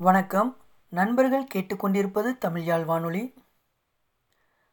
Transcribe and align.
வணக்கம். 0.00 0.56
நண்பர்கள் 0.88 1.46
கேட்டுக்கொண்டிருப்பது 1.54 2.38
தமிழ் 2.38 2.62
யாழ் 2.62 2.84
வானொலி 2.84 3.34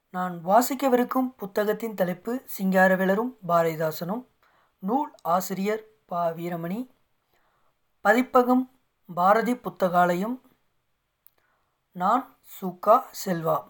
நான் 0.10 0.46
வாசிக்கவிருக்கும் 0.46 1.36
புத்தகத்தின் 1.38 1.94
தலைப்பு 1.94 2.42
சிங்காரவேலரும் 2.58 3.36
பாரதிதாசனும். 3.48 4.28
நூல் 4.80 5.14
ஆசிரியர் 5.22 5.84
பா. 6.06 6.30
வீரமணி. 6.30 6.90
பதிப்பகம் 8.02 8.80
பாரதி 9.16 9.58
புத்தகாலயம். 9.58 10.42
நான் 11.92 12.38
சுகா 12.62 13.04
செல்வா. 13.26 13.64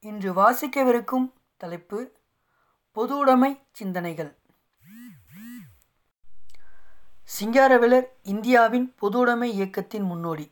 இன்று 0.00 0.34
வாசிக்கவிருக்கும் 0.34 1.32
தலைப்பு 1.56 2.12
பொதுவுடைமை 2.94 3.60
சிந்தனைகள். 3.72 4.41
சிங்காரவேலர் 7.32 8.06
இந்தியாவின் 8.22 8.94
பொதுவுடைமை 9.02 9.42
இயக்கத்தின் 9.42 10.02
முன்னோடி. 10.02 10.50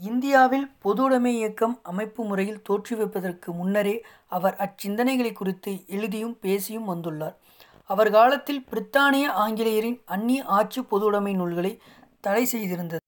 இந்தியாவில் 0.00 0.70
பொதுவுடைமை 0.84 1.26
இயக்கம் 1.26 1.80
அமைப்பு 1.82 2.24
முறையில் 2.24 2.62
தோற்றுவிப்பதற்கு 2.68 3.46
முன்னரே 3.46 4.04
அவர் 4.28 4.56
அச்சிந்தனைகளை 4.56 5.32
குறித்து 5.32 5.84
எழுதியும் 5.86 6.38
பேசியும் 6.38 6.88
வந்துள்ளார். 6.88 7.34
அவர் 7.84 8.10
காலத்தில் 8.10 8.64
பிரித்தானிய 8.70 9.26
ஆங்கிலேயரின் 9.26 10.02
அந்நிய 10.04 10.44
ஆட்சி 10.44 10.80
பொதுவுடைமை 10.90 11.34
நூல்களை 11.34 11.80
தடை 12.20 12.48
செய்திருந்தது. 12.52 13.04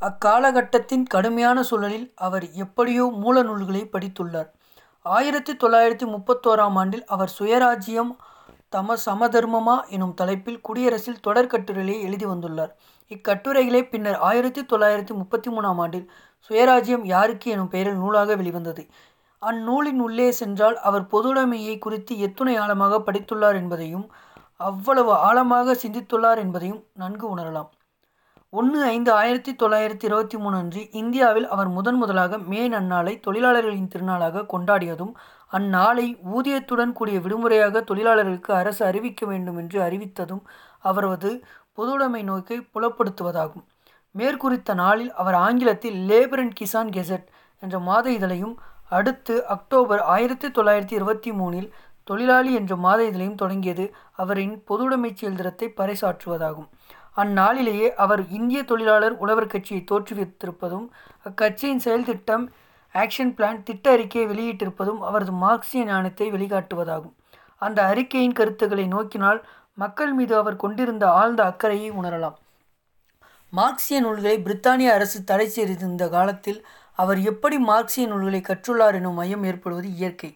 அக்காலகட்டத்தின் 0.00 1.06
கடுமையான 1.06 1.62
சூழலில் 1.62 2.12
அவர் 2.14 2.52
எப்படியோ 2.52 3.10
மூல 3.16 3.42
நூல்களை 3.42 3.88
படித்துள்ளார். 3.92 4.50
ஆயிரத்தி 5.02 5.52
தொள்ளாயிரத்தி 5.52 6.16
முப்பத்தோராம் 6.16 6.74
ஆண்டில் 6.74 7.04
அவர் 7.04 7.32
சுயராஜ்யம் 7.38 8.16
தம 8.76 8.96
சமதர்மமா 9.06 9.74
எனும் 9.88 10.14
தலைப்பில் 10.14 10.60
குடியரசில் 10.60 11.20
தொடர் 11.20 11.46
கட்டுரைகளை 11.46 12.02
எழுதி 12.02 12.26
வந்துள்ளார். 12.26 12.72
இக்கட்டுரைகளே 13.10 13.80
பின்னர் 13.88 14.18
ஆயிரத்தி 14.18 14.62
தொள்ளாயிரத்தி 14.62 15.14
முப்பத்தி 15.14 15.50
மூணாம் 15.50 15.80
ஆண்டில் 15.84 16.10
சுயராஜ்யம் 16.50 17.04
யாருக்கு 17.04 17.50
எனும் 17.50 17.68
பெயரில் 17.68 17.94
நூலாக 17.94 18.36
வெளிவந்தது. 18.36 18.84
அந்நூலின் 19.42 19.98
உள்ளே 19.98 20.28
சென்றால் 20.32 20.78
அவர் 20.78 21.06
பொதுவுடைமையை 21.12 21.78
குறித்து 21.78 22.18
எத்துணை 22.18 22.56
ஆழமாக 22.56 23.02
படித்துள்ளார் 23.06 23.54
என்பதையும் 23.54 24.06
அவ்வளவு 24.56 25.12
ஆழமாக 25.12 25.76
சிந்தித்துள்ளார் 25.82 26.38
என்பதையும் 26.38 26.80
நன்கு 26.94 27.36
உணரலாம். 27.36 27.70
ஒன்று 28.52 28.82
ஐந்து 28.82 29.12
ஆயிரத்தி 29.12 29.52
தொள்ளாயிரத்தி 29.52 30.04
இருபத்தி 30.04 30.36
மூணு 30.36 30.56
அன்று 30.56 30.80
இந்தியாவில் 30.90 31.46
அவர் 31.48 31.68
முதன் 31.68 31.94
முதலாக 31.94 32.38
மே 32.38 32.68
நன்னாளை 32.68 33.20
தொழிலாளர்களின் 33.20 33.90
திருநாளாக 33.92 34.42
கொண்டாடியதும் 34.52 35.12
அந்நாளை 35.52 36.06
ஊதியத்துடன் 36.36 36.92
கூடிய 36.92 37.20
விடுமுறையாக 37.20 37.80
தொழிலாளர்களுக்கு 37.80 38.54
அரசு 38.54 38.84
அறிவிக்க 38.84 39.26
வேண்டும் 39.26 39.56
என்று 39.56 39.78
அறிவித்ததும் 39.80 40.42
அவரது 40.80 41.30
பொதுவுடைமை 41.76 42.22
நோக்கை 42.30 42.58
புலப்படுத்துவதாகும். 42.74 43.64
மேற்குறித்த 44.14 44.74
நாளில் 44.74 45.12
அவர் 45.12 45.34
ஆங்கிலத்தில் 45.34 46.10
லேபர் 46.10 46.42
அண்ட் 46.44 46.58
கிசான் 46.60 46.92
கெசட் 46.96 47.28
என்ற 47.62 47.78
மாத 47.78 48.10
இதழையும் 48.10 48.54
அடுத்து 48.88 49.46
அக்டோபர் 49.46 50.00
ஆயிரத்தி 50.00 50.48
தொள்ளாயிரத்தி 50.48 50.92
இருபத்தி 50.92 51.32
மூணில் 51.32 51.70
தொழிலாளி 52.04 52.54
என்ற 52.54 52.76
மாத 52.76 53.00
இதழையும் 53.02 53.40
தொடங்கியது 53.42 53.84
அவரின் 54.16 54.54
பொதுவுடைமை 54.68 55.10
செயல்திறத்தை 55.14 55.66
பறைசாற்றுவதாகும். 55.76 56.70
அந்நாளிலேயே 57.22 57.88
அவர் 57.94 58.22
இந்திய 58.28 58.60
தொழிலாளர் 58.62 59.14
உழவர் 59.16 59.46
கட்சியை 59.46 59.84
தோற்றுவித்திருப்பதும் 59.90 60.86
அக்கட்சியின் 61.24 61.82
செயல் 61.84 62.04
திட்டம் 62.04 62.44
ஆக்ஷன் 62.94 63.32
பிளான் 63.36 63.62
திட்ட 63.62 63.90
அறிக்கையை 63.90 64.26
வெளியிட்டிருப்பதும் 64.30 65.00
அவரது 65.08 65.32
மார்க்சிய 65.32 65.84
ஞானத்தை 65.84 66.26
வெளிக்காட்டுவதாகும். 66.32 67.14
அந்த 67.62 67.78
அறிக்கையின் 67.84 68.32
கருத்துக்களை 68.32 68.86
நோக்கினால் 68.86 69.40
மக்கள் 69.74 70.12
மீது 70.12 70.36
அவர் 70.36 70.56
கொண்டிருந்த 70.56 71.04
ஆழ்ந்த 71.10 71.40
அக்கறையை 71.44 71.90
உணரலாம். 71.90 72.36
மார்க்சிய 73.52 74.00
நூல்களை 74.00 74.36
பிரித்தானிய 74.38 74.90
அரசு 74.92 75.18
தடை 75.24 75.46
செய்திருந்த 75.48 76.08
காலத்தில் 76.08 76.60
அவர் 76.98 77.20
எப்படி 77.22 77.56
மார்க்சிய 77.58 78.04
நூல்களை 78.06 78.40
கற்றுள்ளார் 78.40 78.94
எனும் 78.94 79.14
மையம் 79.14 79.44
ஏற்படுவது 79.44 79.88
இயற்கை. 79.96 80.30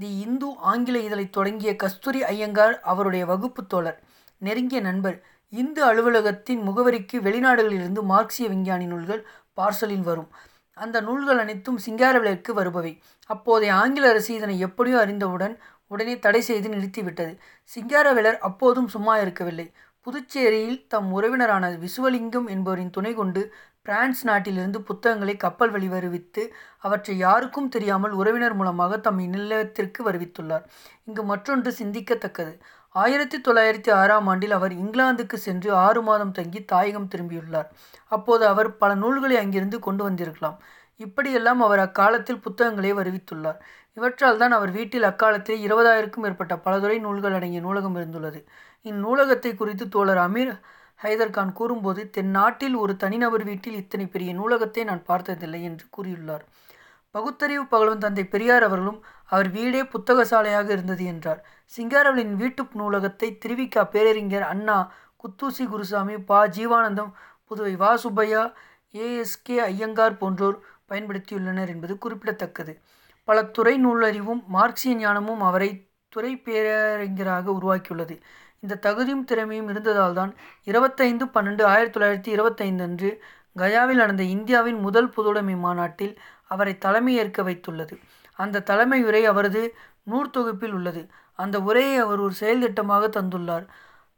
தி 0.00 0.08
இந்து 0.18 0.48
ஆங்கில 0.70 0.98
இதழை 0.98 1.30
தொடங்கிய 1.30 1.76
கஸ்தூரி 1.76 2.20
ஐயங்கார் 2.24 2.76
அவருடைய 2.80 3.26
வகுப்பு 3.26 3.62
தோழர் 3.66 3.98
நெருங்கிய 4.38 4.80
நண்பர் 4.80 5.18
இந்து 5.52 5.84
அலுவலகத்தின் 5.84 6.62
முகவரிக்கு 6.68 7.16
வெளிநாடுகளிலிருந்து 7.26 8.02
மார்க்சிய 8.02 8.48
விஞ்ஞானி 8.48 8.86
நூல்கள் 8.86 9.22
பார்சலில் 9.60 10.00
வரும். 10.00 10.30
அந்த 10.76 11.00
நூல்கள் 11.00 11.38
அனைத்தும் 11.38 11.78
சிங்காரவிலைக்கு 11.86 12.50
வருபவை. 12.54 12.92
அப்போதைய 13.26 13.74
ஆங்கில 13.74 14.08
அரசு 14.08 14.34
இதனை 14.34 14.58
எப்படியோ 14.58 14.98
அறிந்தவுடன் 14.98 15.54
உடனே 15.86 16.18
தடை 16.18 16.40
செய்து 16.40 16.68
நிறுத்திவிட்டது. 16.68 17.32
சிங்காரவேலர் 17.70 18.38
அப்போதும் 18.38 18.88
சும்மா 18.88 19.18
இருக்கவில்லை. 19.18 19.66
புதுச்சேரியில் 20.06 20.86
தம் 20.86 21.08
உறவினரான 21.12 21.64
விசுவலிங்கம் 21.84 22.46
என்பவரின் 22.48 22.90
துணை 22.90 23.14
கொண்டு 23.14 23.54
பிரான்ஸ் 23.82 24.24
நாட்டிலிருந்து 24.24 24.82
புத்தகங்களை 24.82 25.36
கப்பல் 25.36 25.70
வழி 25.70 25.88
வருவித்து 25.88 26.42
அவற்றை 26.78 27.18
யாருக்கும் 27.18 27.68
தெரியாமல் 27.68 28.10
உறவினர் 28.10 28.54
மூலமாக 28.54 28.98
தம் 28.98 29.18
இந்நிலையத்திற்கு 29.18 30.00
வருவித்துள்ளார். 30.04 30.64
இங்கு 31.04 31.24
மற்றொன்று 31.24 31.70
சிந்திக்கத்தக்கது. 31.78 32.52
ஆயிரத்தி 33.02 33.38
தொள்ளாயிரத்தி 33.46 33.90
ஆறாம் 34.00 34.28
ஆண்டில் 34.32 34.54
அவர் 34.58 34.74
இங்கிலாந்துக்கு 34.82 35.36
சென்று 35.46 35.70
ஆறு 35.86 36.00
மாதம் 36.08 36.36
தங்கி 36.38 36.60
தாயகம் 36.72 37.10
திரும்பியுள்ளார். 37.12 37.68
அப்போது 38.12 38.44
அவர் 38.52 38.70
பல 38.82 38.90
நூல்களை 39.02 39.36
அங்கிருந்து 39.42 39.78
கொண்டு 39.86 40.02
வந்திருக்கலாம். 40.08 40.58
இப்படியெல்லாம் 41.00 41.60
அவர் 41.66 41.82
அக்காலத்தில் 41.86 42.42
புத்தகங்களை 42.46 42.92
வருவித்துள்ளார். 43.00 43.58
இவற்றால் 43.96 44.40
தான் 44.42 44.54
அவர் 44.58 44.72
வீட்டில் 44.78 45.08
அக்காலத்தில் 45.10 45.62
இருபதாயிரக்கும் 45.66 46.24
மேற்பட்ட 46.26 46.54
பலதுறை 46.66 46.96
நூல்கள் 47.06 47.36
அடங்கிய 47.38 47.62
நூலகம் 47.66 47.96
இருந்துள்ளது. 47.98 48.40
இந்நூலகத்தை 48.86 49.52
குறித்து 49.54 49.84
தோழர் 49.96 50.22
அமீர் 50.26 50.52
ஹைதர்கான் 51.00 51.52
கூறும்போது 51.52 52.02
தென்னாட்டில் 52.16 52.76
ஒரு 52.84 52.92
தனிநபர் 52.96 53.44
வீட்டில் 53.50 53.80
இத்தனை 53.82 54.06
பெரிய 54.14 54.30
நூலகத்தை 54.34 54.82
நான் 54.84 55.04
பார்த்ததில்லை 55.10 55.60
என்று 55.68 55.84
கூறியுள்ளார். 55.96 56.44
பகுத்தறிவு 57.14 57.64
பகலும் 57.66 58.02
தந்தை 58.04 58.24
பெரியார் 58.24 58.66
அவர்களும் 58.68 58.98
அவர் 59.32 59.48
வீடே 59.50 59.82
புத்தக 59.92 60.24
சாலையாக 60.24 60.68
இருந்தது 60.72 61.04
என்றார். 61.04 61.40
சிங்காரவளின் 61.76 62.34
வீட்டு 62.34 62.62
நூலகத்தை 62.74 63.28
திருவிக்கா 63.44 63.90
பேரறிஞர் 63.90 64.42
அண்ணா 64.42 64.92
குத்தூசி 65.22 65.64
குருசாமி 65.66 66.18
பா. 66.18 66.46
ஜீவானந்தம் 66.46 67.12
புதுவை 67.50 67.74
வா. 67.76 67.96
சுப்பையா 67.96 68.42
ஏஎஸ்கே 68.92 69.56
ஐயங்கார் 69.56 70.16
போன்றோர் 70.16 70.58
பயன்படுத்தியுள்ளனர் 70.88 71.68
என்பது 71.68 71.98
குறிப்பிடத்தக்கது. 71.98 72.80
பல 73.24 73.44
துறை 73.44 73.86
நூலறிவும் 73.86 74.44
மார்க்சிய 74.46 74.94
ஞானமும் 74.96 75.40
அவரை 75.40 75.70
துறை 76.08 76.36
பேரறிஞராக 76.36 77.50
உருவாக்கியுள்ளது. 77.50 78.20
இந்த 78.60 78.74
தகுதியும் 78.76 79.24
திறமையும் 79.24 79.68
இருந்ததால் 79.68 80.14
தான் 80.14 80.34
இருபத்தைந்து 80.64 81.24
பன்னெண்டு 81.26 81.62
ஆயிரத்தி 81.62 82.00
தொள்ளாயிரத்தி 82.00 82.34
இருபத்தைந்து 82.36 82.84
அன்று 82.84 83.10
கயாவில் 83.56 84.00
நடந்த 84.02 84.22
இந்தியாவின் 84.22 84.80
முதல் 84.80 85.08
பொதுவுடைமை 85.08 85.56
மாநாட்டில் 85.58 86.18
அவரை 86.46 86.78
தலைமையேற்க 86.78 87.42
வைத்துள்ளது. 87.42 87.94
அந்த 88.38 88.60
தலைமை 88.60 89.04
உரை 89.04 89.24
அவரது 89.24 89.62
நூற்தொகுப்பில் 90.10 90.72
உள்ளது. 90.72 91.02
அந்த 91.38 91.56
உரையை 91.60 91.96
அவர் 91.96 92.20
ஒரு 92.20 92.32
செயல் 92.32 92.62
திட்டமாக 92.62 93.04
தந்துள்ளார். 93.16 93.66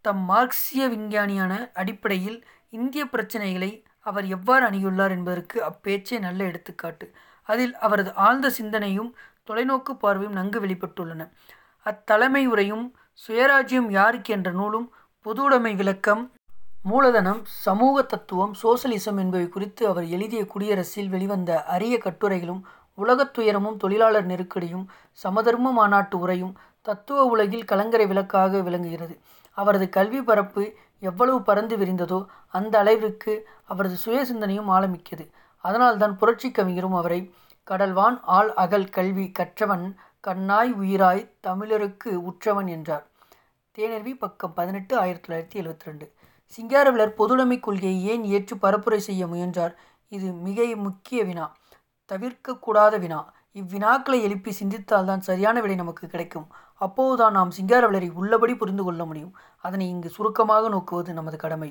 தம் 0.05 0.23
மார்க்சிய 0.31 0.89
விஞ்ஞானியான 0.89 1.53
அடிப்படையில் 1.75 2.39
இந்திய 2.71 3.03
பிரச்சனைகளை 3.05 3.71
அவர் 4.07 4.27
எவ்வாறு 4.27 4.63
அணுகியுள்ளார் 4.67 5.11
என்பதற்கு 5.11 5.57
அப்பேச்சே 5.63 6.19
நல்ல 6.19 6.45
எடுத்துக்காட்டு. 6.45 7.07
அதில் 7.49 7.75
அவரது 7.77 8.11
ஆழ்ந்த 8.15 8.51
சிந்தனையும் 8.51 9.11
தொலைநோக்கு 9.51 9.93
பார்வையும் 9.99 10.33
நன்கு 10.33 10.59
வெளிப்பட்டுள்ளன. 10.61 11.23
அத்தலைமை 11.87 12.43
உரையும் 12.47 12.85
சுயராஜ்யம் 13.23 13.89
யாருக்கு 13.91 14.35
என்ற 14.35 14.51
நூலும் 14.51 14.87
பொதுவுடைமை 15.27 15.73
விளக்கம் 15.77 16.23
மூலதனம் 16.83 17.41
சமூக 17.65 18.03
தத்துவம் 18.03 18.55
சோசலிசம் 18.63 19.19
என்பவை 19.19 19.49
குறித்து 19.49 19.83
அவர் 19.87 20.07
எழுதிய 20.09 20.43
குடியரசில் 20.47 21.09
வெளிவந்த 21.09 21.51
அரிய 21.65 21.99
கட்டுரைகளும் 21.99 22.63
உலகத் 22.99 23.35
துயரமும் 23.35 23.77
தொழிலாளர் 23.77 24.27
நெருக்கடியும் 24.27 24.87
சமதர்ம 25.13 25.73
மாநாட்டு 25.73 26.17
உரையும் 26.19 26.55
தத்துவ 26.83 27.25
உலகில் 27.25 27.65
கலங்கரை 27.65 28.07
விளக்காக 28.07 28.61
விளங்குகிறது. 28.61 29.19
அவரது 29.53 29.89
கல்வி 29.89 30.23
பரப்பு 30.23 30.73
எவ்வளவு 31.01 31.43
பறந்து 31.43 31.77
விரிந்ததோ 31.77 32.27
அந்த 32.49 32.79
அளவிற்கு 32.79 33.49
அவரது 33.65 33.97
சுய 33.97 34.25
சிந்தனையும் 34.25 34.69
ஆழமிக்கது. 34.69 35.31
அதனால்தான் 35.57 36.16
புரட்சி 36.16 36.51
கவிஞரும் 36.51 36.95
அவரை 36.95 37.34
கடல்வான் 37.71 38.21
ஆள் 38.22 38.53
அகல் 38.53 38.89
கல்வி 38.89 39.33
கற்றவன் 39.39 39.97
கண்ணாய் 40.21 40.72
உயிராய் 40.72 41.31
தமிழருக்கு 41.47 42.10
உற்றவன் 42.31 42.66
என்றார். 42.66 43.07
தேனர்வி 43.71 44.16
பக்கம் 44.16 44.54
பதினெட்டு 44.54 44.99
ஆயிரத்தி 44.99 45.27
தொள்ளாயிரத்தி 45.27 45.65
எழுபத்தி 45.65 45.84
ரெண்டு. 45.84 46.13
சிங்காரவிலர் 46.57 47.15
பொதுடைமை 47.19 47.60
கொள்கையை 47.60 48.04
ஏன் 48.04 48.25
ஏற்று 48.25 48.57
பரப்புரை 48.57 48.97
செய்ய 48.97 49.27
முயன்றார்? 49.27 49.77
இது 50.09 50.33
மிக 50.33 50.77
முக்கிய 50.77 51.25
வினா. 51.25 51.57
தவிர்க்கக்கூடாத 52.13 52.99
வினா. 52.99 53.33
இவ்வினாக்களை 53.57 54.19
எழுப்பி 54.23 54.51
சிந்தித்தால்தான் 54.61 55.23
சரியான 55.29 55.61
விடை 55.61 55.77
நமக்கு 55.77 56.05
கிடைக்கும். 56.07 56.47
அப்போதுதான் 56.81 57.33
நாம் 57.33 57.55
சிங்காரவளரை 57.57 58.11
உள்ளபடி 58.21 58.55
புரிந்து 58.57 58.85
கொள்ள 58.85 59.05
முடியும். 59.05 59.33
அதனை 59.65 59.87
இங்கு 59.89 60.11
சுருக்கமாக 60.11 60.69
நோக்குவது 60.69 61.13
நமது 61.13 61.37
கடமை. 61.37 61.71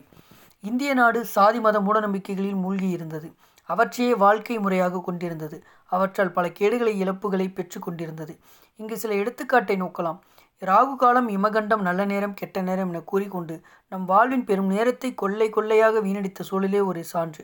இந்திய 0.64 0.94
நாடு 0.94 1.20
சாதி 1.26 1.60
மத 1.60 1.80
மூடநம்பிக்கைகளில் 1.80 2.60
மூழ்கி 2.64 2.90
இருந்தது 2.90 3.30
அவற்றையே 3.70 4.14
வாழ்க்கை 4.16 4.56
முறையாக 4.60 5.02
கொண்டிருந்தது. 5.02 5.58
அவற்றால் 5.92 6.32
பல 6.32 6.46
கேடுகளை 6.50 6.94
இழப்புகளை 7.04 7.48
பெற்று 7.54 7.80
கொண்டிருந்தது. 7.80 8.34
இங்கு 8.80 8.96
சில 8.98 9.14
எடுத்துக்காட்டை 9.14 9.76
நோக்கலாம். 9.84 10.20
ராகு 10.62 10.96
காலம் 10.96 11.28
இமகண்டம் 11.30 11.84
நல்ல 11.88 12.02
நேரம் 12.06 12.34
கெட்ட 12.34 12.62
நேரம் 12.62 12.90
என 12.90 13.02
கூறிக்கொண்டு 13.02 13.56
நம் 13.92 14.06
வாழ்வின் 14.06 14.44
பெரும் 14.44 14.72
நேரத்தை 14.76 15.10
கொள்ளை 15.14 15.48
கொள்ளையாக 15.50 16.02
வீணடித்த 16.02 16.44
சூழலே 16.50 16.82
ஒரு 16.86 17.04
சான்று. 17.04 17.44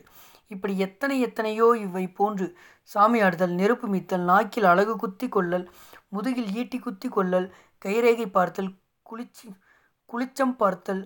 இப்படி 0.50 0.74
எத்தனை 0.78 1.16
எத்தனையோ 1.20 1.68
இவை 1.86 2.04
போன்று 2.18 2.46
சாமியாடுதல் 2.90 3.54
நெருப்பு 3.60 3.86
மீத்தல் 3.88 4.26
நாக்கில் 4.30 4.68
அழகு 4.72 4.94
குத்தி 4.96 5.28
கொள்ளல் 5.28 5.66
முதுகில் 6.08 6.50
ஈட்டி 6.60 6.78
குத்தி 6.78 7.08
கொள்ளல் 7.08 7.48
கைரேகை 7.84 8.26
பார்த்தல் 8.36 8.70
குளிச்சி 9.06 9.48
குளிச்சம் 10.10 10.56
பார்த்தல் 10.56 11.02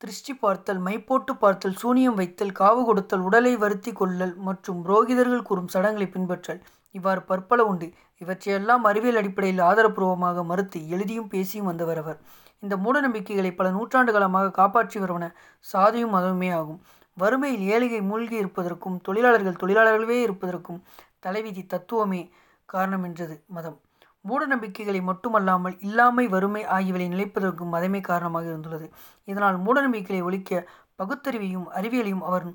திருஷ்டி 0.00 0.32
பார்த்தல் 0.34 0.78
மைப்போட்டு 0.86 1.32
பார்த்தல் 1.42 1.78
சூனியம் 1.80 2.18
வைத்தல் 2.20 2.52
காவு 2.60 2.82
கொடுத்தல் 2.84 3.24
உடலை 3.28 3.52
வருத்தி 3.56 3.92
கொள்ளல் 3.92 4.34
மற்றும் 4.46 4.78
புரோகிதர்கள் 4.86 5.46
கூறும் 5.48 5.72
சடங்களை 5.74 6.06
பின்பற்றல். 6.14 6.60
இவ்வாறு 6.94 7.20
பற்பல 7.30 7.64
உண்டு. 7.64 7.86
இவற்றையெல்லாம் 8.22 8.84
அறிவியல் 8.90 9.20
அடிப்படையில் 9.20 9.60
ஆதாரபூர்வமாக 9.70 10.44
மறுத்து 10.50 10.78
எழுதியும் 10.88 11.28
பேசியும் 11.28 11.68
வந்தவர் 11.70 12.00
அவர். 12.02 12.18
இந்த 12.62 12.76
மூடநம்பிக்கைகளை 12.76 13.50
பல 13.54 13.68
நூற்றாண்டு 13.76 14.12
காலமாக 14.12 14.54
காப்பாற்றி 14.60 14.98
வருவன 15.04 15.28
சாதியும் 15.66 16.14
மதமுமே 16.16 16.50
ஆகும். 16.60 16.80
வறுமையில் 17.22 17.64
ஏழைகை 17.74 18.00
மூழ்கி 18.10 18.36
இருப்பதற்கும் 18.42 18.96
தொழிலாளர்கள் 19.06 19.60
தொழிலாளர்களே 19.62 20.18
இருப்பதற்கும் 20.26 20.80
தலைவிதி 21.24 21.62
தத்துவமே 21.72 22.22
காரணம் 22.68 23.04
என்றது 23.08 23.34
மதம். 23.56 23.78
மூட 24.24 24.42
நம்பிக்கைகளை 24.46 25.00
மட்டுமல்லாமல் 25.08 25.76
இல்லாமை 25.86 26.24
வறுமை 26.34 26.62
ஆகியவை 26.76 27.06
நிலைப்பதற்கும் 27.14 27.72
மதமே 27.74 28.00
காரணமாக 28.08 28.46
இருந்துள்ளது. 28.50 28.86
இதனால் 29.30 29.58
மூடநம்பிக்கைகளை 29.66 30.22
ஒழிக்க 30.28 30.60
பகுத்தறிவையும் 31.00 31.66
அறிவியலையும் 31.78 32.24
அவர் 32.28 32.46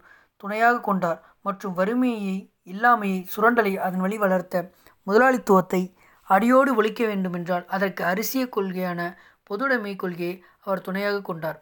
துணையாக 0.44 0.82
கொண்டார் 0.88 1.20
மற்றும் 1.42 1.76
வறுமையை 1.80 2.36
இல்லாமையை 2.74 3.20
சுரண்டலை 3.34 3.74
அதன் 3.86 4.04
வழி 4.06 4.18
வளர்த்த 4.24 4.64
முதலாளித்துவத்தை 5.08 5.82
அடியோடு 6.30 6.72
ஒழிக்க 6.80 7.02
வேண்டுமென்றால் 7.06 7.66
அதற்கு 7.76 8.02
அரிசிய 8.12 8.44
கொள்கையான 8.50 9.02
பொதுடைமை 9.50 9.94
கொள்கையை 9.96 10.36
அவர் 10.66 10.86
துணையாக 10.88 11.18
கொண்டார். 11.22 11.60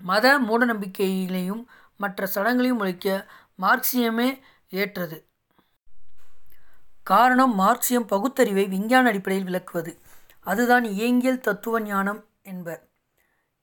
மத 0.00 0.26
மூடநம்பிக்கைகளையும் 0.48 1.64
மற்ற 1.96 2.26
சடங்களையும் 2.26 2.78
ஒழிக்க 2.78 3.26
மார்க்சியமே 3.62 4.40
ஏற்றது. 4.68 5.28
காரணம் 7.02 7.58
மார்க்சியம் 7.60 8.06
பகுத்தறிவை 8.06 8.68
விஞ்ஞான 8.68 9.08
அடிப்படையில் 9.08 9.48
விளக்குவது. 9.50 9.98
அதுதான் 10.40 10.84
இயங்கியல் 10.84 11.40
தத்துவ 11.40 11.80
ஞானம் 11.80 12.24
என்பர். 12.42 12.88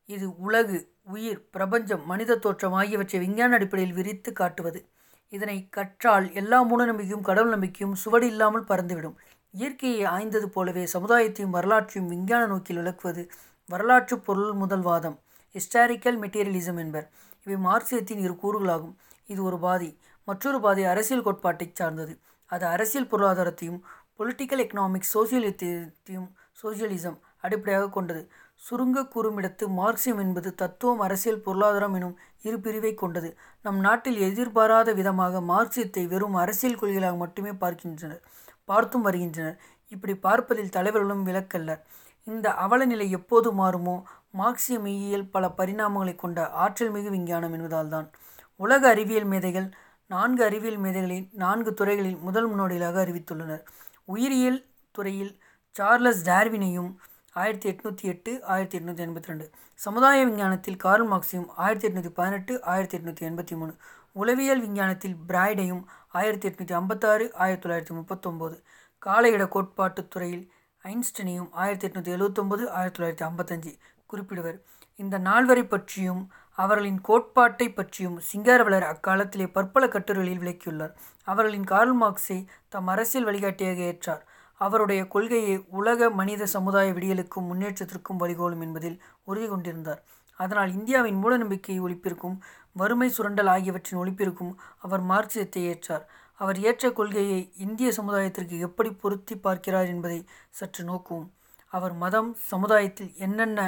இது 0.05 0.37
உலகு 0.37 0.77
உயிர் 1.03 1.49
பிரபஞ்சம் 1.49 2.05
மனித 2.05 2.35
தோற்றம் 2.35 2.73
ஆகியவற்றை 2.73 3.19
விஞ்ஞான 3.19 3.53
அடிப்படையில் 3.55 3.95
விரித்து 3.95 4.33
காட்டுவது. 4.33 4.85
இதனை 5.29 5.69
கற்றால் 5.69 6.33
எல்லா 6.33 6.61
மூட 6.61 6.85
நம்பிக்கையும் 6.85 7.21
கடவுள் 7.21 7.49
நம்பிக்கையும் 7.49 7.95
சுவடு 7.95 8.27
இல்லாமல் 8.27 8.63
பறந்துவிடும். 8.63 9.15
இயற்கையை 9.51 10.03
ஆய்ந்தது 10.03 10.49
போலவே 10.49 10.87
சமுதாயத்தையும் 10.93 11.49
வரலாற்றையும் 11.49 12.11
விஞ்ஞான 12.11 12.45
நோக்கில் 12.45 12.75
விளக்குவது 12.75 13.31
வரலாற்று 13.67 14.19
பொருள் 14.19 14.53
முதல்வாதம். 14.53 15.17
ஹிஸ்டாரிக்கல் 15.53 16.19
மெட்டீரியலிசம் 16.19 16.77
என்பர். 16.77 17.09
இவை 17.45 17.57
மார்க்சியத்தின் 17.67 18.21
இரு 18.25 18.35
கூறுகளாகும். 18.43 18.95
இது 19.31 19.41
ஒரு 19.49 19.57
பாதி. 19.65 19.89
மற்றொரு 20.27 20.59
பாதி 20.59 20.83
அரசியல் 20.93 21.25
கோட்பாட்டை 21.27 21.67
சார்ந்தது. 21.79 22.13
அது 22.49 22.65
அரசியல் 22.75 23.11
பொருளாதாரத்தையும் 23.11 23.81
பொலிட்டிக்கல் 24.19 24.63
எக்கனாமிக்ஸ் 24.65 25.13
சோசியலித்தையும் 25.15 26.29
சோசியலிசம் 26.61 27.17
அடிப்படையாக 27.45 27.85
கொண்டது. 27.89 28.21
சுருங்க 28.61 28.99
கூறுமிடத்து 29.13 29.65
மார்க்சியம் 29.79 30.19
என்பது 30.23 30.49
தத்துவம் 30.61 31.01
அரசியல் 31.05 31.43
பொருளாதாரம் 31.45 31.95
எனும் 31.99 32.17
இரு 32.47 32.57
பிரிவை 32.65 32.91
கொண்டது. 32.93 33.29
நம் 33.65 33.79
நாட்டில் 33.85 34.19
எதிர்பாராத 34.27 34.89
விதமாக 34.99 35.41
மார்க்சியத்தை 35.51 36.03
வெறும் 36.13 36.37
அரசியல் 36.43 36.79
கொள்கைகளாக 36.81 37.17
மட்டுமே 37.23 37.53
பார்க்கின்றனர் 37.63 38.21
பார்த்தும் 38.69 39.05
வருகின்றனர். 39.07 39.57
இப்படி 39.91 40.13
பார்ப்பதில் 40.25 40.73
தலைவர்களும் 40.75 41.23
விலக்கல்லர் 41.29 41.81
இந்த 42.23 42.49
அவலநிலை 42.49 43.09
எப்போது 43.09 43.53
மாறுமோ? 43.53 44.01
மார்க்சிய 44.31 44.79
மெய்யியல் 44.79 45.29
பல 45.31 45.53
பரிணாமங்களை 45.57 46.15
கொண்ட 46.15 46.49
ஆற்றல் 46.49 46.91
மிகு 46.91 47.09
விஞ்ஞானம் 47.09 47.53
என்பதால்தான். 47.53 48.09
உலக 48.55 48.89
அறிவியல் 48.89 49.23
மேதைகள் 49.23 49.69
நான்கு 50.07 50.43
அறிவியல் 50.43 50.77
மேதைகளின் 50.77 51.29
நான்கு 51.31 51.73
துறைகளில் 51.73 52.17
முதல் 52.17 52.55
முன்னோடிகளாக 52.55 53.01
அறிவித்துள்ளனர். 53.05 53.63
உயிரியல் 54.05 54.65
துறையில் 54.91 55.41
சார்லஸ் 55.71 56.29
டார்வினையும் 56.29 56.95
ஆயிரத்தி 57.33 57.71
எட்நூற்றி 57.71 58.01
எட்டு 58.01 58.43
ஆயிரத்தி 58.43 58.79
எட்நூற்றி 58.79 59.07
எண்பத்தி 59.07 59.23
ரெண்டு 59.23 59.49
சமுதாய 59.73 60.25
விஞ்ஞானத்தில் 60.25 60.75
கார்ல் 60.75 61.11
மார்க்ஸையும் 61.11 61.47
ஆயிரத்தி 61.55 61.87
எட்நூற்றி 61.87 62.09
பதினெட்டு 62.09 62.63
ஆயிரத்தி 62.63 62.97
எட்நூற்றி 62.97 63.29
எண்பத்தி 63.29 63.55
மூணு. 63.55 63.75
உளவியல் 64.11 64.59
விஞ்ஞானத்தில் 64.59 65.15
பிராய்டையும் 65.27 65.83
ஆயிரத்தி 66.09 66.49
எட்நூற்றி 66.49 66.73
ஐம்பத்தாறு 66.73 67.33
ஆயிரத்தி 67.33 67.69
தொள்ளாயிரத்தி 67.69 67.97
முப்பத்தொம்போது. 67.97 68.63
காலையிட 69.05 69.47
கோட்பாட்டுத் 69.47 70.09
துறையில் 70.09 70.51
ஐன்ஸ்டனையும் 70.83 71.49
ஆயிரத்தி 71.51 71.87
எட்நூற்றி 71.87 72.11
எழுவத்தொம்பது 72.17 72.63
ஆயிரத்தி 72.67 72.97
தொள்ளாயிரத்தி 72.97 73.25
ஐம்பத்தஞ்சு 73.27 73.71
குறிப்பிடுவர். 74.09 74.57
இந்த 74.95 75.19
நால்வரை 75.19 75.63
பற்றியும் 75.63 76.21
அவர்களின் 76.57 77.01
கோட்பாட்டை 77.01 77.67
பற்றியும் 77.71 78.21
சிங்காரவலர் 78.29 78.85
அக்காலத்திலே 78.91 79.47
பற்பல 79.47 79.87
கட்டுரைகளில் 79.87 80.41
விளக்கியுள்ளார். 80.43 80.93
அவர்களின் 81.23 81.63
கார்ல் 81.63 82.01
மார்க்ஸை 82.01 82.45
தம் 82.69 82.87
அரசியல் 82.87 83.27
வழிகாட்டியாக 83.27 83.81
ஏற்றார். 83.81 84.23
அவருடைய 84.61 85.07
கொள்கையை 85.07 85.65
உலக 85.69 86.09
மனித 86.09 86.45
சமுதாய 86.45 86.91
விடியலுக்கும் 86.91 87.49
முன்னேற்றத்திற்கும் 87.51 88.19
வழிகோலும் 88.19 88.61
என்பதில் 88.61 89.01
உறுதி 89.23 89.47
கொண்டிருந்தார். 89.47 90.03
அதனால் 90.39 90.73
இந்தியாவின் 90.73 91.15
மூட 91.15 91.37
நம்பிக்கை 91.37 91.81
ஒழிப்பிற்கும் 91.81 92.37
வறுமை 92.71 93.09
சுரண்டல் 93.09 93.47
ஆகியவற்றின் 93.47 93.99
ஒழிப்பிற்கும் 93.99 94.53
அவர் 94.77 95.03
மார்க்சியத்தை 95.03 95.63
ஏற்றார். 95.71 96.05
அவர் 96.41 96.57
ஏற்ற 96.59 96.91
கொள்கையை 96.91 97.39
இந்திய 97.57 97.89
சமுதாயத்திற்கு 97.97 98.55
எப்படி 98.59 98.89
பொருத்தி 99.01 99.35
பார்க்கிறார் 99.37 99.89
என்பதை 99.93 100.19
சற்று 100.49 100.81
நோக்குவோம். 100.85 101.27
அவர் 101.71 101.93
மதம் 102.03 102.31
சமுதாயத்தில் 102.51 103.11
என்னென்ன 103.17 103.59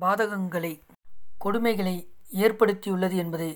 பாதகங்களை 0.00 0.72
கொடுமைகளை 1.44 1.96
ஏற்படுத்தியுள்ளது 2.44 3.16
என்பதை 3.24 3.50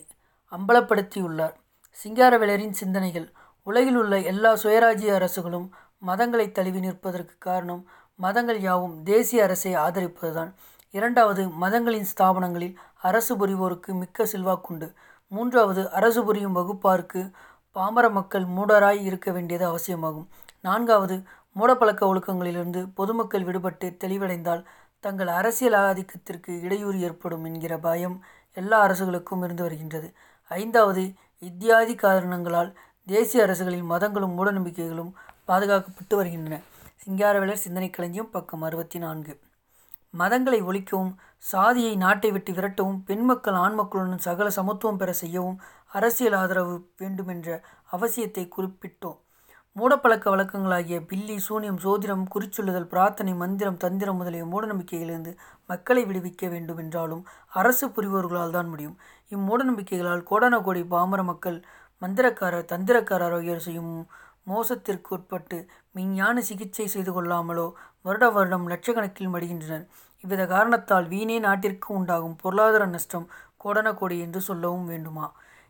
அம்பலப்படுத்தியுள்ளார். 0.53 1.57
சிங்காரவேலரின் 1.99 2.79
சிந்தனைகள் 2.81 3.29
உலகில் 3.67 3.97
உள்ள 3.97 4.15
எல்லா 4.31 4.53
சுயராஜ்ய 4.63 5.11
அரசுகளும் 5.19 5.69
மதங்களை 6.07 6.47
தழுவி 6.53 6.81
நிற்பதற்கு 6.81 7.35
காரணம் 7.39 7.83
மதங்கள் 8.19 8.61
யாவும் 8.61 8.97
தேசிய 9.03 9.43
அரசை 9.43 9.73
ஆதரிப்பதுதான். 9.77 10.51
இரண்டாவது 10.95 11.43
மதங்களின் 11.63 12.11
ஸ்தாபனங்களில் 12.13 12.75
அரசு 13.09 13.33
புரிவோருக்கு 13.37 13.93
மிக்க 14.01 14.25
செல்வாக்குண்டு. 14.33 14.89
மூன்றாவது 15.33 15.83
அரசு 15.99 16.21
புரியும் 16.25 16.57
வகுப்பாருக்கு 16.57 17.21
பாமர 17.77 18.11
மக்கள் 18.11 18.45
மூடராய் 18.57 19.01
இருக்க 19.03 19.29
வேண்டியது 19.33 19.65
அவசியமாகும். 19.67 20.29
நான்காவது 20.61 21.17
மூடப்பழக்க 21.57 22.03
ஒழுக்கங்களிலிருந்து 22.11 22.81
பொதுமக்கள் 22.95 23.45
விடுபட்டு 23.45 23.87
தெளிவடைந்தால் 24.05 24.63
தங்கள் 25.05 25.31
அரசியல் 25.39 25.77
ஆதிக்கத்திற்கு 25.87 26.51
இடையூறு 26.63 27.01
ஏற்படும் 27.01 27.45
என்கிற 27.45 27.79
பயம் 27.79 28.17
எல்லா 28.57 28.79
அரசுகளுக்கும் 28.87 29.43
இருந்து 29.43 29.63
வருகின்றது. 29.63 30.09
ஐந்தாவது 30.51 31.05
இத்தியாதி 31.39 31.95
காரணங்களால் 31.95 32.71
தேசிய 33.07 33.43
அரசுகளின் 33.43 33.91
மதங்களும் 33.91 34.37
மூடநம்பிக்கைகளும் 34.39 35.13
பாதுகாக்கப்பட்டு 35.49 36.15
வருகின்றன. 36.15 36.59
சிங்காரவேலர் 37.05 37.65
சிந்தனை 37.65 37.91
களஞ்சியம் 37.91 38.31
பக்கம் 38.31 38.63
அறுபத்தி 38.63 38.99
நான்கு 38.99 39.33
மதங்களை 40.19 40.59
ஒழிக்கவும் 40.69 41.13
சாதியை 41.39 41.97
நாட்டை 41.97 42.31
விட்டு 42.31 42.53
விரட்டவும் 42.53 42.99
பெண் 43.05 43.25
மக்கள் 43.25 43.55
ஆண் 43.55 43.75
மக்களுடன் 43.75 44.19
சகல 44.19 44.49
சமத்துவம் 44.51 44.97
பெற 44.97 45.13
செய்யவும் 45.13 45.59
அரசியல் 45.93 46.37
ஆதரவு 46.43 46.75
வேண்டுமென்ற 47.01 47.49
அவசியத்தை 47.91 48.45
குறிப்பிட்டோம். 48.49 49.19
மூடப்பழக்க 49.77 50.27
வழக்கங்களாகிய 50.33 50.97
பில்லி 51.11 51.37
சூனியம் 51.47 51.79
சோதிடம் 51.85 52.25
குறிச்சொல்லுதல் 52.33 52.89
பிரார்த்தனை 52.91 53.33
மந்திரம் 53.43 53.79
தந்திரம் 53.85 54.19
முதலிய 54.21 54.45
மூடநம்பிக்கைகளிலிருந்து 54.53 55.33
மக்களை 55.71 56.03
விடுவிக்க 56.09 56.49
வேண்டும் 56.55 56.81
என்றாலும் 56.85 57.23
அரசு 57.53 57.87
புரிவோர்களால் 57.97 58.57
தான் 58.57 58.69
முடியும். 58.73 58.97
இம்மூடநம்பிக்கைகளால் 59.33 60.27
கோடான 60.31 60.61
கோடி 60.67 60.83
பாமர 60.95 61.23
மக்கள் 61.31 61.59
மந்திரக்காரர் 62.03 62.71
தந்திரக்காரர் 62.73 63.37
ஆகியோர் 63.39 63.65
செய்யும் 63.67 63.93
மோசத்திற்கு 64.47 65.11
உட்பட்டு 65.17 65.59
விஞ்ஞான 65.95 66.37
சிகிச்சை 66.49 66.87
செய்து 66.95 67.13
கொள்ளாமலோ 67.17 67.67
வருட 68.05 68.27
வருடம் 68.37 68.67
லட்சக்கணக்கில் 68.73 69.33
மடிகின்றனர். 69.35 69.85
இவ்வித 70.25 70.43
காரணத்தால் 70.47 71.07
வீணே 71.13 71.37
நாட்டிற்கு 71.47 71.89
உண்டாகும் 71.99 72.37
பொருளாதார 72.43 72.85
நஷ்டம் 72.95 73.27
கோடன 73.65 73.89
கோடி 74.01 74.17
என்று 74.27 74.41
சொல்லவும் 74.49 74.89
வேண்டுமா? 74.93 75.27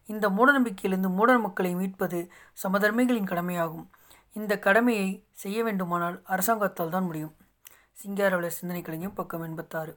இந்த 0.09 0.27
மூடநம்பிக்கையிலிருந்து 0.29 1.11
மூட 1.11 1.39
மக்களை 1.39 1.73
மீட்பது 1.75 2.21
சமதர்மிகளின் 2.65 3.31
கடமையாகும். 3.31 3.87
இந்த 4.37 4.59
கடமையை 4.59 5.09
செய்ய 5.33 5.63
வேண்டுமானால் 5.63 6.23
அரசாங்கத்தால் 6.25 6.91
தான் 6.91 7.05
முடியும். 7.05 7.35
சிங்காரவள 7.99 8.47
சிந்தனை 8.47 8.83
கலைஞர் 8.83 9.19
பக்கம் 9.19 9.43
எண்பத்தாறு. 9.43 9.93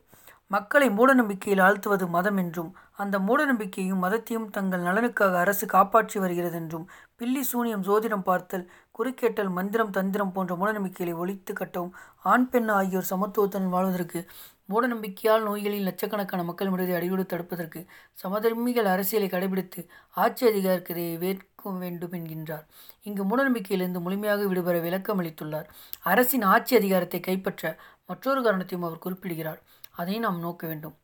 மக்களை 0.52 0.88
மூடநம்பிக்கையில் 0.90 1.62
ஆழ்த்துவது 1.62 2.06
மதம் 2.08 2.38
என்றும் 2.38 2.72
அந்த 2.96 3.16
மூடநம்பிக்கையும் 3.20 4.04
மதத்தையும் 4.04 4.50
தங்கள் 4.50 4.80
நலனுக்காக 4.80 5.40
அரசு 5.40 5.66
காப்பாற்றி 5.66 6.20
வருகிறது 6.20 6.56
என்றும் 6.56 6.86
பில்லி 7.16 7.44
சூனியம் 7.44 7.86
ஜோதிடம் 7.88 8.24
பார்த்தல் 8.24 8.66
குறுக்கேட்டல் 8.92 9.50
மந்திரம் 9.50 9.92
தந்திரம் 9.92 10.32
போன்ற 10.32 10.56
மூடநம்பிக்கைகளை 10.56 11.14
ஒழித்து 11.14 11.54
கட்டவும் 11.54 11.96
ஆண் 12.24 12.48
பெண் 12.50 12.70
ஆகியோர் 12.70 13.10
சமத்துவத்துடன் 13.10 13.74
வாழ்வதற்கு 13.74 14.22
மூடநம்பிக்கையால் 14.70 15.44
நோய்களில் 15.48 15.88
லட்சக்கணக்கான 15.88 16.44
மக்கள் 16.44 16.72
முடிவதை 16.74 16.94
அடியோடு 17.00 17.24
தடுப்பதற்கு 17.24 17.80
சமதர்மிகள் 18.24 18.90
அரசியலை 18.94 19.28
கடைபிடித்து 19.30 19.82
ஆட்சி 20.16 20.44
அதிகாரத்தை 20.52 21.06
வேட்க 21.24 21.74
வேண்டும் 21.84 22.16
என்கின்றார். 22.20 22.66
இங்கு 23.04 23.24
மூடநம்பிக்கையிலிருந்து 23.24 24.02
முழுமையாக 24.06 24.46
விடுபெற 24.48 24.78
விளக்கம் 24.80 25.22
அளித்துள்ளார். 25.22 25.68
அரசின் 26.04 26.46
ஆட்சி 26.54 26.74
அதிகாரத்தை 26.76 27.20
கைப்பற்ற 27.20 27.64
மற்றொரு 28.06 28.42
காரணத்தையும் 28.44 28.88
அவர் 28.88 29.04
குறிப்பிடுகிறார். 29.06 29.62
அதை 29.92 30.16
நாம் 30.20 30.40
நோக்க 30.40 30.64
வேண்டும். 30.68 30.96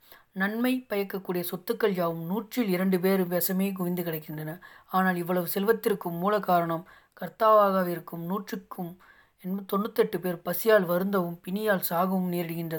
நன்மை 0.41 0.73
பயக்கக்கூடிய 0.91 1.43
சொத்துக்கள் 1.51 1.95
யாவும் 1.95 2.25
நூற்றில் 2.31 2.69
இரண்டு 2.75 2.97
பேர் 2.99 3.23
விஷமே 3.33 3.67
குவிந்து 3.79 4.03
கிடக்கின்றன. 4.03 4.51
ஆனால் 4.87 5.15
இவ்வளவு 5.15 5.47
செல்வத்திற்கும் 5.55 6.19
மூல 6.23 6.35
காரணம் 6.49 6.85
கர்த்தாவாக 7.21 7.87
இருக்கும் 7.95 8.23
நூற்றுக்கும் 8.31 8.91
தொண்ணூத்தெட்டு 9.71 10.17
பேர் 10.19 10.39
பசியால் 10.47 10.85
வருந்தவும் 10.91 11.37
பிணியால் 11.45 11.87
சாகவும் 11.89 12.31
நேரிடுகின்ற 12.33 12.75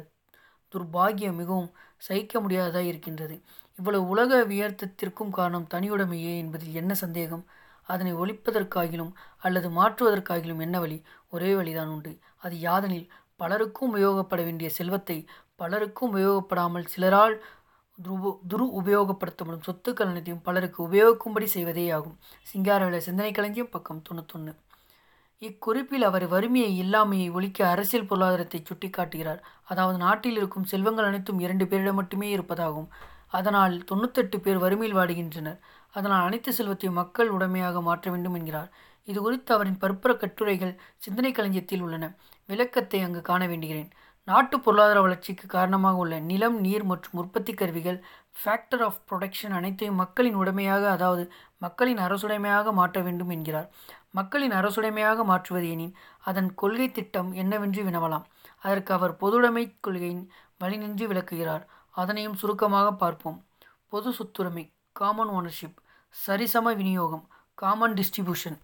துர்பாகியம் 0.75 1.37
மிகவும் 1.37 1.71
சகிக்க 1.97 2.41
முடியாததாக 2.41 2.85
இருக்கின்றது. 2.85 3.37
இவ்வளவு 3.79 4.09
உலக 4.09 4.45
வியர்த்தத்திற்கும் 4.45 5.31
காரணம் 5.31 5.71
தனியுடைமையே 5.75 6.33
என்பதில் 6.39 6.75
என்ன 6.75 6.95
சந்தேகம்? 6.95 7.45
அதனை 7.89 8.13
ஒழிப்பதற்காகிலும் 8.15 9.13
அல்லது 9.39 9.69
மாற்றுவதற்காகிலும் 9.71 10.61
என்ன 10.61 10.77
வழி? 10.81 10.99
ஒரே 11.29 11.55
வழிதான் 11.55 11.89
உண்டு. 11.89 12.13
அது 12.39 12.57
யாதனில் 12.59 13.07
பலருக்கும் 13.37 13.93
உபயோகப்பட 13.95 14.41
வேண்டிய 14.45 14.71
செல்வத்தை 14.71 15.19
பலருக்கும் 15.57 16.13
உபயோகப்படாமல் 16.13 16.87
சிலரால் 16.87 17.37
துரு 17.99 18.31
துரு 18.51 18.65
உபயோகப்படுத்தப்படும் 18.81 19.67
சொத்துக்கள் 19.67 20.07
அனைத்தையும் 20.07 20.43
பலருக்கு 20.43 20.79
உபயோகிக்கும்படி 20.89 21.47
செய்வதே 21.47 21.91
ஆகும் 21.91 22.17
சிங்காரவேல 22.53 22.97
சிந்தனை 22.97 23.33
களஞ்சியம் 23.33 23.71
பக்கம் 23.71 24.03
தொண்ணூத்தொன்று 24.09 24.53
இக்குறிப்பில் 25.43 26.07
அவர் 26.09 26.25
வறுமையை 26.33 26.73
இல்லாமையை 26.83 27.29
ஒழிக்க 27.37 27.61
அரசியல் 27.71 28.09
பொருளாதாரத்தை 28.11 28.59
சுட்டிக்காட்டுகிறார். 28.69 29.41
அதாவது 29.71 29.99
நாட்டில் 30.05 30.39
இருக்கும் 30.41 30.69
செல்வங்கள் 30.73 31.09
அனைத்தும் 31.09 31.41
இரண்டு 31.45 31.65
பேரிடம் 31.71 31.99
மட்டுமே 32.01 32.29
இருப்பதாகும். 32.37 32.89
அதனால் 33.39 33.75
தொண்ணூத்தெட்டு 33.91 34.39
பேர் 34.45 34.63
வறுமையில் 34.65 34.97
வாடுகின்றனர். 34.99 35.59
அதனால் 35.95 36.27
அனைத்து 36.27 36.51
செல்வத்தையும் 36.59 36.99
மக்கள் 37.03 37.33
உடைமையாக 37.37 37.81
மாற்ற 37.89 38.07
வேண்டும் 38.13 38.37
என்கிறார். 38.39 38.71
இது 39.09 39.19
குறித்து 39.21 39.51
அவரின் 39.57 39.81
பற்புற 39.85 40.13
கட்டுரைகள் 40.17 40.75
சிந்தனை 41.05 41.33
களஞ்சியத்தில் 41.39 41.83
உள்ளன. 41.87 42.05
விளக்கத்தை 42.51 43.01
அங்கு 43.07 43.23
காண 43.31 43.43
வேண்டுகிறேன். 43.53 43.91
நாட்டு 44.29 44.57
பொருளாதார 44.65 44.99
வளர்ச்சிக்கு 45.05 45.47
காரணமாக 45.55 46.03
உள்ள 46.03 46.17
நிலம் 46.31 46.59
நீர் 46.67 46.85
மற்றும் 46.91 47.19
உற்பத்தி 47.23 47.53
கருவிகள் 47.61 47.99
ஃபேக்டர் 48.41 48.85
ஆஃப் 48.89 49.01
ப்ரொடக்ஷன் 49.09 49.57
அனைத்தையும் 49.59 49.99
மக்களின் 50.03 50.39
உடைமையாக 50.43 50.85
அதாவது 50.97 51.25
மக்களின் 51.65 52.01
அரசுடைமையாக 52.07 52.73
மாற்ற 52.81 53.01
வேண்டும் 53.07 53.33
என்கிறார். 53.37 53.69
மக்களின் 54.13 54.57
அரசுடைமையாக 54.61 55.25
மாற்றுவது 55.25 55.69
எனின் 55.71 55.95
அதன் 56.21 56.51
கொள்கை 56.55 56.89
திட்டம் 56.91 57.31
என்னவென்று 57.43 57.83
வினவலாம். 57.85 58.27
அதற்கு 58.59 58.91
அவர் 58.95 59.15
பொதுடைமை 59.21 59.65
கொள்கையின் 59.81 60.25
வழிநின்று 60.61 61.05
விளக்குகிறார். 61.05 61.65
அதனையும் 61.91 62.39
சுருக்கமாக 62.43 62.93
பார்ப்போம். 62.93 63.39
பொது 63.89 64.11
சொத்துரிமை 64.11 64.65
காமன் 64.93 65.33
ஓனர்ஷிப் 65.39 65.79
சரிசம 66.27 66.77
விநியோகம் 66.77 67.25
காமன் 67.55 67.95
டிஸ்ட்ரிபியூஷன் 67.95 68.59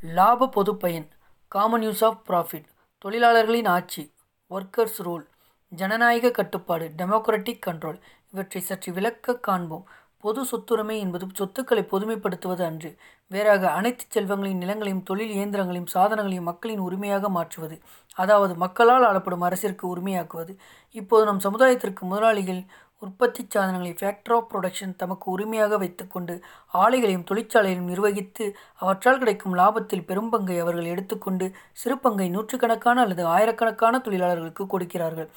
லாப 0.00 0.48
பொது 0.48 0.76
பயன் 0.76 1.08
காமன் 1.48 1.82
யூஸ் 1.82 2.04
ஆஃப் 2.04 2.20
ப்ராஃபிட் 2.28 2.68
தொழிலாளர்களின் 3.04 3.68
ஆட்சி 3.76 4.04
ஒர்க்கர்ஸ் 4.50 5.00
ரோல் 5.06 5.24
ஜனநாயக 5.72 6.30
கட்டுப்பாடு 6.30 6.86
டெமோக்ராட்டிக் 6.98 7.64
கண்ட்ரோல் 7.66 7.98
இவற்றை 8.32 8.62
சற்று 8.62 8.92
விளக்க 8.92 9.36
காண்போம். 9.38 9.88
பொது 10.24 10.40
சொத்துரிமை 10.50 10.96
என்பது 10.98 11.26
சொத்துக்களை 11.32 11.82
பொதுமைப்படுத்துவது 11.92 12.62
அன்று. 12.62 12.90
வேறாக 13.30 13.70
அனைத்து 13.70 14.04
செல்வங்களையும் 14.06 14.62
நிலங்களையும் 14.62 15.02
தொழில் 15.02 15.34
இயந்திரங்களையும் 15.36 15.92
சாதனங்களையும் 15.94 16.48
மக்களின் 16.50 16.84
உரிமையாக 16.88 17.28
மாற்றுவது. 17.28 17.76
அதாவது 18.14 18.54
மக்களால் 18.54 19.06
ஆளப்படும் 19.10 19.46
அரசிற்கு 19.48 19.84
உரிமையாக்குவது. 19.96 20.54
இப்போது 20.94 21.24
நம் 21.24 21.44
சமுதாயத்திற்கு 21.48 22.04
முதலாளிகள் 22.04 22.62
உற்பத்தி 23.02 23.42
சாதனங்களை 23.48 23.92
ஃபேக்டர் 24.00 24.34
ஆஃப் 24.36 24.48
ப்ரொடக்ஷன் 24.50 24.96
தமக்கு 24.96 25.26
உரிமையாக 25.30 25.76
வைத்துக்கொண்டு 25.78 26.34
ஆலைகளையும் 26.74 27.24
தொழிற்சாலைகளையும் 27.30 27.90
நிர்வகித்து 27.92 28.46
அவற்றால் 28.76 29.18
கிடைக்கும் 29.18 29.54
லாபத்தில் 29.54 30.06
பெரும்பங்கை 30.10 30.56
அவர்கள் 30.60 30.84
எடுத்துக்கொண்டு 30.84 31.46
சிறு 31.72 31.98
பங்கை 31.98 32.28
நூற்றுக்கணக்கான 32.28 33.00
அல்லது 33.00 33.24
ஆயிரக்கணக்கான 33.26 33.98
தொழிலாளர்களுக்கு 33.98 34.66
கொடுக்கிறார்கள். 34.66 35.30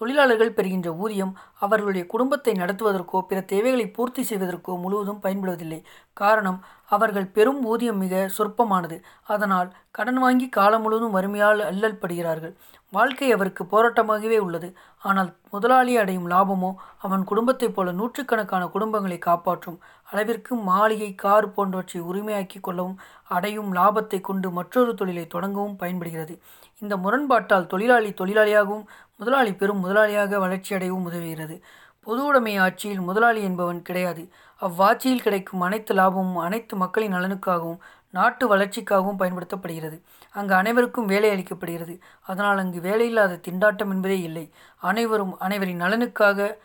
தொழிலாளர்கள் 0.00 0.52
பெறுகின்ற 0.52 0.88
ஊதியம் 0.94 1.32
அவர்களுடைய 1.58 2.04
குடும்பத்தை 2.06 2.52
நடத்துவதற்கோ 2.52 3.20
பிற 3.30 3.38
தேவைகளை 3.52 3.86
பூர்த்தி 3.96 4.22
செய்வதற்கோ 4.22 4.74
முழுவதும் 4.84 5.22
பயன்படுவதில்லை. 5.22 5.80
காரணம் 6.20 6.58
அவர்கள் 6.90 7.32
பெரும் 7.36 7.60
ஊதியம் 7.64 8.00
மிக 8.04 8.14
சொற்பமானது. 8.36 8.96
அதனால் 9.26 9.70
கடன் 9.90 10.20
வாங்கி 10.24 10.48
காலம் 10.48 10.82
முழுவதும் 10.82 11.16
வறுமையால் 11.16 11.62
அல்லல் 11.70 12.00
படுகிறார்கள் 12.02 12.54
வாழ்க்கை 12.92 13.32
அவருக்கு 13.32 13.62
போராட்டமாகவே 13.64 14.38
உள்ளது. 14.38 14.68
ஆனால் 14.98 15.30
முதலாளி 15.50 15.96
அடையும் 15.96 16.30
லாபமோ 16.30 16.70
அவன் 16.98 17.24
குடும்பத்தைப் 17.24 17.74
போல 17.74 17.92
நூற்றுக்கணக்கான 17.92 18.64
குடும்பங்களை 18.74 19.18
காப்பாற்றும் 19.18 19.78
அளவிற்கு 20.04 20.54
மாளிகை 20.56 21.14
கார் 21.14 21.52
போன்றவற்றை 21.52 22.00
உரிமையாக்கி 22.02 22.60
கொள்ளவும் 22.60 22.98
அடையும் 23.28 23.74
லாபத்தை 23.74 24.20
கொண்டு 24.20 24.50
மற்றொரு 24.50 24.94
தொழிலை 24.94 25.26
தொடங்கவும் 25.34 25.76
பயன்படுகிறது. 25.76 26.36
இந்த 26.78 26.96
முரண்பாட்டால் 26.96 27.66
தொழிலாளி 27.66 28.10
தொழிலாளியாகவும் 28.10 28.86
முதலாளி 29.16 29.54
பெரும் 29.54 29.84
முதலாளியாக 29.84 30.38
வளர்ச்சியடையவும் 30.38 31.06
உதவுகிறது. 31.10 31.56
பொது 32.02 32.24
உடைமை 32.24 32.56
ஆட்சியில் 32.56 33.00
முதலாளி 33.00 33.42
என்பவன் 33.42 33.82
கிடையாது. 33.82 34.22
அவ்வாட்சியில் 34.60 35.22
கிடைக்கும் 35.22 35.60
அனைத்து 35.60 35.94
லாபமும் 35.94 36.36
அனைத்து 36.36 36.76
மக்களின் 36.76 37.12
நலனுக்காகவும் 37.12 37.80
நாட்டு 38.10 38.56
வளர்ச்சிக்காகவும் 38.56 39.18
பயன்படுத்தப்படுகிறது. 39.18 40.00
அங்கு 40.30 40.54
அனைவருக்கும் 40.54 41.06
வேலை 41.06 41.30
அளிக்கப்படுகிறது. 41.30 42.00
அதனால் 42.20 42.58
அங்கு 42.58 42.80
வேலையில்லாத 42.80 43.40
திண்டாட்டம் 43.48 43.90
என்பதே 43.90 44.20
இல்லை. 44.20 44.52
அனைவரும் 44.76 45.38
அனைவரின் 45.38 45.80
நலனுக்காக 45.80 46.56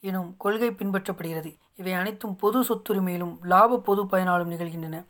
எனும் 0.00 0.34
கொள்கை 0.38 0.70
பின்பற்றப்படுகிறது. 0.70 1.56
இவை 1.76 1.92
அனைத்தும் 1.92 2.36
பொது 2.36 2.62
சொத்துரிமையிலும் 2.62 3.38
லாப 3.42 3.78
பொது 3.78 4.06
பயனாலும் 4.06 4.50
நிகழ்கின்றன. 4.50 5.04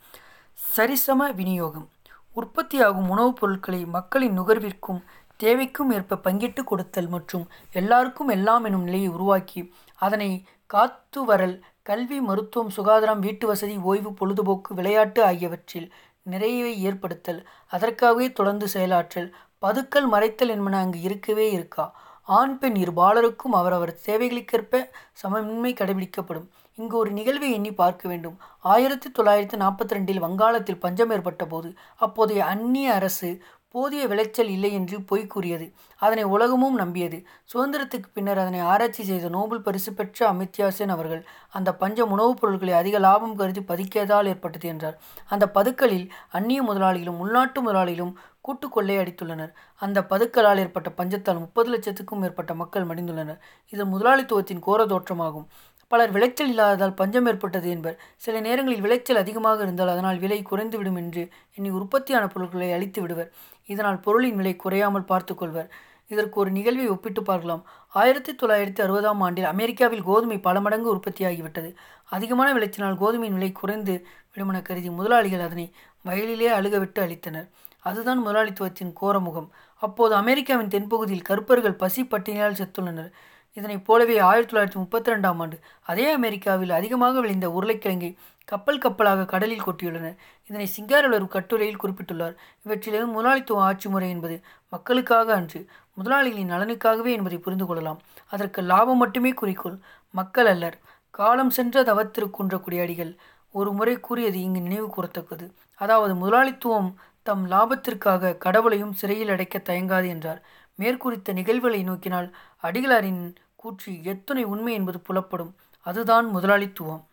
சரிசம 0.76 1.34
விநியோகம். 1.34 1.88
உற்பத்தியாகும் 2.32 3.08
உணவுப் 3.08 3.36
பொருட்களை 3.36 3.84
மக்களின் 3.84 4.40
நுகர்விற்கும் 4.40 5.02
தேவைக்கும் 5.42 5.92
ஏற்ப 5.92 6.16
பங்கிட்டு 6.24 6.64
கொடுத்தல் 6.64 7.08
மற்றும் 7.08 7.48
எல்லாருக்கும் 7.72 8.28
எல்லாம் 8.28 8.64
எனும் 8.64 8.82
நிலையை 8.82 9.08
உருவாக்கி 9.08 9.74
அதனை 9.94 10.46
காத்து 10.66 11.24
வரல் 11.24 11.64
கல்வி 11.86 12.20
மருத்துவம் 12.20 12.70
சுகாதாரம் 12.70 13.18
வீட்டு 13.18 13.46
வசதி 13.46 13.76
ஓய்வு 13.78 14.10
பொழுதுபோக்கு 14.12 14.74
விளையாட்டு 14.74 15.24
ஆகியவற்றில் 15.24 15.92
நிறைவை 16.22 16.70
ஏற்படுத்தல் 16.86 17.40
அதற்காகவே 17.66 18.32
தொடர்ந்து 18.32 18.66
செயலாற்றல் 18.72 19.28
பதுக்கல் 19.62 20.08
மறைத்தல் 20.12 20.48
என்பன 20.48 20.78
அங்கு 20.78 21.00
இருக்கவே 21.00 21.50
இருக்கா? 21.50 21.84
ஆண் 22.22 22.58
பெண் 22.58 22.74
இருபாலருக்கும் 22.74 23.54
அவரவர் 23.60 23.92
தேவைகளுக்கேற்ப 24.06 24.90
சமமின்மை 25.22 25.72
கடைபிடிக்கப்படும். 25.80 26.48
இங்கு 26.74 26.96
ஒரு 26.96 27.10
நிகழ்வை 27.10 27.52
எண்ணி 27.52 27.72
பார்க்க 27.74 28.08
வேண்டும். 28.08 28.38
ஆயிரத்தி 28.60 29.10
தொள்ளாயிரத்தி 29.10 29.60
நாற்பத்தி 29.64 29.94
ரெண்டில் 29.96 30.18
வங்காளத்தில் 30.18 30.80
பஞ்சம் 30.80 31.10
ஏற்பட்ட 31.10 31.46
போது 31.46 31.72
அப்போதைய 31.96 32.44
அந்நிய 32.44 32.94
அரசு 32.94 33.30
போதிய 33.74 34.06
விளைச்சல் 34.06 34.48
இல்லை 34.48 34.72
என்று 34.72 35.02
பொய் 35.02 35.26
கூறியது. 35.26 35.72
அதனை 35.98 36.22
உலகமும் 36.24 36.78
நம்பியது. 36.78 37.24
சுதந்திரத்துக்கு 37.54 38.08
பின்னர் 38.12 38.38
அதனை 38.38 38.60
ஆராய்ச்சி 38.60 39.04
செய்த 39.04 39.28
நோபல் 39.28 39.62
பரிசு 39.62 39.92
பெற்ற 39.92 40.32
அமித்யா 40.32 40.68
சென் 40.68 40.88
அவர்கள் 40.88 41.26
அந்த 41.50 41.74
பஞ்சம் 41.74 42.10
உணவுப் 42.10 42.36
பொருட்களை 42.40 42.74
அதிக 42.74 42.98
லாபம் 42.98 43.36
கருதி 43.36 43.60
பதுக்கியதால் 43.60 44.26
ஏற்பட்டது 44.26 44.68
என்றார். 44.68 44.98
அந்த 45.26 45.50
பதுக்கலில் 45.54 46.08
அந்நிய 46.30 46.62
முதலாளிகளும் 46.62 47.18
உள்நாட்டு 47.18 47.62
முதலாளிகளும் 47.62 48.14
கூட்டு 48.40 48.68
கொள்ளை 48.68 48.96
அடித்துள்ளனர். 48.96 49.52
அந்த 49.76 50.00
பதுக்கலால் 50.00 50.58
ஏற்பட்ட 50.58 50.92
பஞ்சத்தால் 50.96 51.38
முப்பது 51.38 51.68
லட்சத்துக்கும் 51.72 52.18
மேற்பட்ட 52.18 52.54
மக்கள் 52.54 52.86
மடிந்துள்ளனர். 52.86 53.38
இது 53.70 53.86
முதலாளித்துவத்தின் 53.86 54.58
கோர 54.58 54.86
தோற்றமாகும். 54.86 55.48
பலர் 55.94 56.14
விளைச்சல் 56.16 56.52
இல்லாததால் 56.52 56.98
பஞ்சம் 57.00 57.26
ஏற்பட்டது 57.30 57.68
என்பர். 57.76 57.96
சில 58.24 58.40
நேரங்களில் 58.46 58.84
விளைச்சல் 58.84 59.22
அதிகமாக 59.22 59.58
இருந்தால் 59.66 59.92
அதனால் 59.94 60.22
விலை 60.22 60.38
குறைந்துவிடும் 60.50 61.00
என்று 61.02 61.22
எண்ணி 61.56 61.70
உற்பத்தியான 61.78 62.24
பொருட்களை 62.34 62.68
அழித்து 62.76 63.00
விடுவர். 63.02 63.32
இதனால் 63.72 64.00
பொருளின் 64.06 64.38
விலை 64.40 64.54
குறையாமல் 64.62 65.10
பார்த்து 65.10 65.34
கொள்வர். 65.34 65.68
இதற்கு 66.12 66.36
ஒரு 66.40 66.50
நிகழ்வை 66.56 66.86
ஒப்பிட்டு 66.94 67.20
பார்க்கலாம். 67.28 67.62
ஆயிரத்தி 68.00 68.32
தொள்ளாயிரத்தி 68.40 68.80
அறுபதாம் 68.86 69.20
ஆண்டில் 69.26 69.48
அமெரிக்காவில் 69.52 70.02
கோதுமை 70.08 70.38
பல 70.46 70.60
மடங்கு 70.64 70.88
உற்பத்தியாகிவிட்டது. 70.94 71.70
அதிகமான 72.16 72.48
விளைச்சலினால் 72.56 72.98
கோதுமையின் 73.02 73.38
விலை 73.38 73.50
குறைந்து 73.52 73.94
விடுமென 74.32 74.58
கருதி 74.68 74.90
முதலாளிகள் 74.98 75.44
அதனை 75.46 75.66
வயலிலே 76.08 76.48
அழுகவிட்டு 76.58 77.00
அளித்தனர் 77.06 77.48
அதுதான் 77.88 78.20
முதலாளித்துவத்தின் 78.26 78.92
கோரமுகம். 79.00 79.48
அப்போது 79.82 80.14
அமெரிக்காவின் 80.14 80.72
தென்பகுதியில் 80.74 81.28
கருப்பர்கள் 81.30 81.80
பசி 81.82 82.02
பட்டினியால் 82.02 82.58
செத்துள்ளனர். 82.60 83.10
இதனைப் 83.56 83.84
போலவே 83.84 84.18
ஆயிரத்தி 84.18 84.56
தொள்ளாயிரத்தி 84.56 84.74
முப்பத்தி 84.74 85.12
ரெண்டாம் 85.12 85.36
ஆண்டு 85.38 85.60
அதே 85.82 86.12
அமெரிக்காவில் 86.12 86.70
அதிகமாக 86.70 87.20
விளைந்த 87.20 87.48
உருளைக்கிழங்கை 87.48 88.16
கப்பல் 88.44 88.78
கப்பலாக 88.78 89.24
கடலில் 89.24 89.62
கொட்டியுள்ளனர் 89.62 90.16
இதனை 90.48 90.68
சிங்காரலர் 90.76 91.26
கட்டுரையில் 91.26 91.80
குறிப்பிட்டுள்ளார். 91.80 92.34
இவற்றிலிருந்து 92.64 93.06
முதலாளித்துவ 93.06 93.62
ஆட்சி 93.62 93.88
முறை 93.88 94.10
என்பது 94.10 94.42
மக்களுக்காக 94.68 95.34
அன்று 95.34 95.66
முதலாளிகளின் 95.96 96.50
நலனுக்காகவே 96.50 97.10
என்பதை 97.10 97.38
புரிந்து 97.38 97.66
கொள்ளலாம். 97.66 98.00
அதற்கு 98.26 98.62
லாபம் 98.62 98.96
மட்டுமே 98.96 99.30
குறிக்கோள். 99.30 99.78
மக்கள் 100.10 100.46
அல்லர். 100.46 100.78
காலம் 101.10 101.50
சென்ற 101.50 101.82
தவத்திற்குன்ற 101.82 102.60
குடியாடிகள். 102.60 103.16
ஒரு 103.50 103.72
முறை 103.72 104.00
கூறியது 104.00 104.40
இங்கு 104.40 104.60
நினைவு 104.60 104.88
கூறத்தக்கது. 104.96 105.50
அதாவது 105.74 106.14
முதலாளித்துவம் 106.14 106.90
தம் 107.22 107.50
லாபத்திற்காக 107.50 108.36
கடவுளையும் 108.36 108.92
சிறையில் 108.92 109.28
அடைக்க 109.28 109.58
தயங்காது 109.58 110.08
என்றார். 110.08 110.42
மேற்குறித்த 110.74 111.32
நிகழ்வுகளை 111.32 111.82
நோக்கினால் 111.82 112.36
அடிகளாரின் 112.62 113.34
கூற்று 113.64 114.04
எத்தனை 114.04 114.42
உண்மை 114.44 114.72
என்பது 114.74 114.98
புலப்படும். 115.00 115.52
அதுதான் 115.84 116.26
முதலாளித்துவம். 116.26 117.04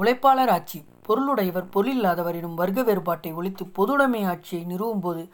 உழைப்பாளர் 0.00 0.50
ஆட்சி. 0.50 0.84
பொருளுடையவர் 1.02 1.68
பொருளில்லாதவர் 1.74 2.34
எனும் 2.34 2.54
வர்க்க 2.54 2.82
வேறுபாட்டை 2.82 3.32
ஒழித்து 3.32 3.64
பொதுடைமை 3.64 4.28
ஆட்சியை 4.28 4.64
நிறுவும்போது 4.64 5.30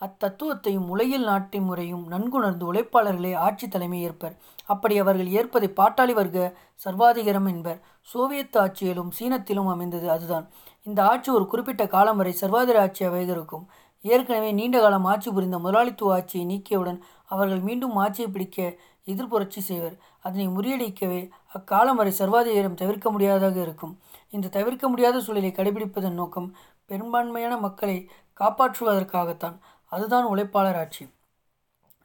அத்தத்துவத்தையும் 0.00 0.88
உலகில் 0.88 1.24
நாட்டை 1.24 1.60
முறையும் 1.60 2.04
நன்குணர்ந்து 2.10 2.64
உழைப்பாளர்களே 2.72 3.34
ஆட்சி 3.36 3.68
தலைமை 3.68 4.02
ஏற்பர். 4.02 4.36
அப்படி 4.66 4.98
அவர்கள் 4.98 5.28
ஏற்பதை 5.28 5.68
பாட்டாளி 5.76 6.12
வர்க்க 6.12 6.58
சர்வாதிகாரம் 6.74 7.46
என்பர். 7.46 7.80
சோவியத் 8.02 8.56
ஆட்சியிலும் 8.56 9.12
சீனத்திலும் 9.18 9.70
அமைந்தது 9.70 10.10
அதுதான். 10.10 10.48
இந்த 10.82 11.08
ஆட்சி 11.08 11.32
ஒரு 11.32 11.46
குறிப்பிட்ட 11.46 11.86
காலம் 11.86 12.16
வரை 12.16 12.36
சர்வாதிகார 12.40 12.80
ஆட்சியாக 12.84 13.28
இருக்கும் 13.30 13.66
ஏற்கனவே 14.02 14.52
நீண்ட 14.52 14.80
காலம் 14.80 15.04
ஆட்சி 15.04 15.30
புரிந்த 15.30 15.58
முதலாளித்துவ 15.58 16.14
ஆட்சியை 16.14 16.44
நீக்கியவுடன் 16.46 17.00
அவர்கள் 17.26 17.60
மீண்டும் 17.60 17.96
ஆட்சியை 17.96 18.30
பிடிக்க 18.30 18.78
எதிர்ப்புரட்சி 19.06 19.58
செய்வர். 19.58 19.96
அதனை 20.20 20.48
முறியடிக்கவே 20.48 21.30
அக்காலம் 21.54 21.94
வரை 21.94 22.12
சர்வாதிகாரம் 22.12 22.74
தவிர்க்க 22.74 23.10
முடியாததாக 23.10 23.60
இருக்கும். 23.60 23.98
இந்த 24.30 24.48
தவிர்க்க 24.48 24.88
முடியாத 24.88 25.20
சூழலை 25.20 25.52
கடைபிடிப்பதன் 25.56 26.18
நோக்கம் 26.20 26.56
பெரும்பான்மையான 26.86 27.56
மக்களை 27.56 28.10
காப்பாற்றுவதற்காகத்தான். 28.40 29.58
அதுதான் 29.84 30.26
உழைப்பாளர் 30.26 30.78
ஆட்சி. 30.78 31.08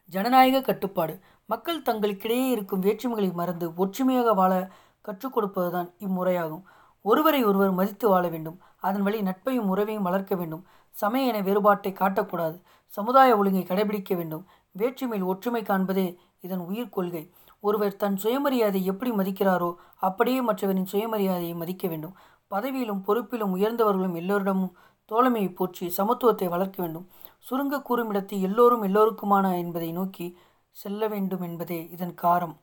ஜனநாயக 0.05 0.62
கட்டுப்பாடு. 0.62 1.20
மக்கள் 1.46 1.81
தங்களுக்கிடையே 1.81 2.50
இருக்கும் 2.50 2.81
வேற்றுமைகளை 2.81 3.34
மறந்து 3.34 3.74
ஒற்றுமையாக 3.75 4.34
வாழ 4.34 4.70
கற்றுக் 5.01 5.38
கொடுப்பதுதான் 5.38 5.93
இம்முறையாகும். 6.00 6.62
ஒருவரை 7.01 7.43
ஒருவர் 7.43 7.72
மதித்து 7.72 8.10
வாழ 8.10 8.27
வேண்டும். 8.27 8.60
அதன் 8.79 9.01
வழி 9.01 9.22
நட்பையும் 9.22 9.70
உறவையும் 9.70 10.03
வளர்க்க 10.03 10.36
வேண்டும். 10.36 10.65
சமய 10.91 11.27
என 11.27 11.41
வேறுபாட்டை 11.41 11.91
காட்டக்கூடாது. 11.91 12.62
சமுதாய 12.86 13.38
ஒழுங்கை 13.38 13.63
கடைபிடிக்க 13.63 14.15
வேண்டும். 14.15 14.46
வேற்றுமையில் 14.72 15.27
ஒற்றுமை 15.27 15.62
காண்பதே 15.62 16.17
இதன் 16.42 16.60
உயிர் 16.60 16.90
கொள்கை. 16.90 17.32
ஒருவர் 17.60 17.96
தன் 17.96 18.18
சுயமரியாதை 18.18 18.86
எப்படி 18.86 19.12
மதிக்கிறாரோ 19.12 19.76
அப்படியே 19.98 20.42
மற்றவரின் 20.42 20.90
சுயமரியாதையை 20.92 21.56
மதிக்க 21.56 21.88
வேண்டும். 21.88 22.16
பதவியிலும் 22.48 23.04
பொறுப்பிலும் 23.08 23.54
உயர்ந்தவர்களும் 23.58 24.16
எல்லோரிடமும் 24.16 24.76
தோழமையை 25.12 25.56
போற்றி 25.56 25.94
சமத்துவத்தை 25.98 26.50
வளர்க்க 26.50 26.82
வேண்டும். 26.82 27.10
சுருங்க 27.50 27.82
கூறும் 27.82 28.10
இடத்தை 28.10 28.42
எல்லோரும் 28.42 28.84
எல்லோருக்குமான 28.84 29.58
என்பதை 29.58 29.92
நோக்கி 29.92 30.38
செல்ல 30.72 31.08
வேண்டும் 31.08 31.42
என்பதே 31.42 31.88
இதன் 31.92 32.16
காரம். 32.22 32.56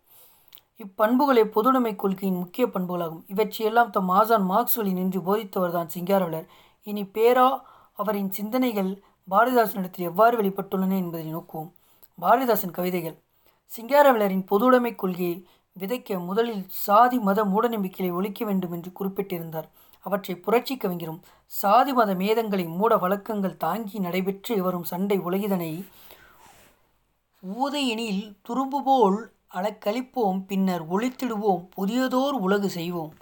இப்பண்புகளே 0.79 1.45
பொதுடைமை 1.55 1.97
கொள்கையின் 1.97 2.39
முக்கிய 2.39 2.67
பண்புகளாகும். 2.67 3.23
இவற்றையெல்லாம் 3.27 3.91
தம் 3.91 4.09
ஆசான் 4.09 4.47
மார்க்ஸ்வெளி 4.51 4.93
நின்று 4.93 5.21
போதித்தவர்தான் 5.21 5.93
சிங்காரவலர். 5.95 6.47
இனி 6.83 7.03
பேரா 7.15 7.49
அவரின் 7.93 8.31
சிந்தனைகள் 8.31 9.03
பாரதிதாசனிடத்தில் 9.31 10.09
எவ்வாறு 10.11 10.43
வெளிப்பட்டுள்ளன 10.43 10.97
என்பதை 10.97 11.35
நோக்குவோம். 11.35 11.71
பாரதிதாசன் 12.21 12.71
கவிதைகள். 12.71 13.17
சிங்காரவேலரின் 13.73 14.45
பொதுவுடைமை 14.51 14.95
கொள்கையை 14.95 15.37
விதைக்க 15.77 16.19
முதலில் 16.25 16.65
சாதி 16.85 17.19
மத 17.19 17.45
மூடநம்பிக்கைகளை 17.45 18.11
ஒழிக்க 18.13 18.45
வேண்டும் 18.45 18.73
என்று 18.73 18.91
குறிப்பிட்டிருந்தார். 18.93 19.69
அவற்றை 20.07 20.35
புரட்சி 20.37 20.75
கவிஞரும் 20.77 21.21
சாதி 21.53 21.93
மத 21.93 22.11
மேதங்களை 22.15 22.65
மூட 22.69 22.93
வழக்கங்கள் 22.97 23.57
தாங்கி 23.57 23.99
நடைபெற்று 23.99 24.63
வரும் 24.63 24.85
சண்டை 24.85 25.19
உலகிதனை 25.19 25.73
ஊதையெனில் 27.43 28.23
துரும்பு 28.43 28.79
போல் 28.85 29.19
அளக்களிப்போம் 29.55 30.41
பின்னர் 30.47 30.85
ஒழித்திடுவோம் 30.91 31.63
புதியதோர் 31.77 32.37
உலகு 32.47 32.69
செய்வோம். 32.71 33.13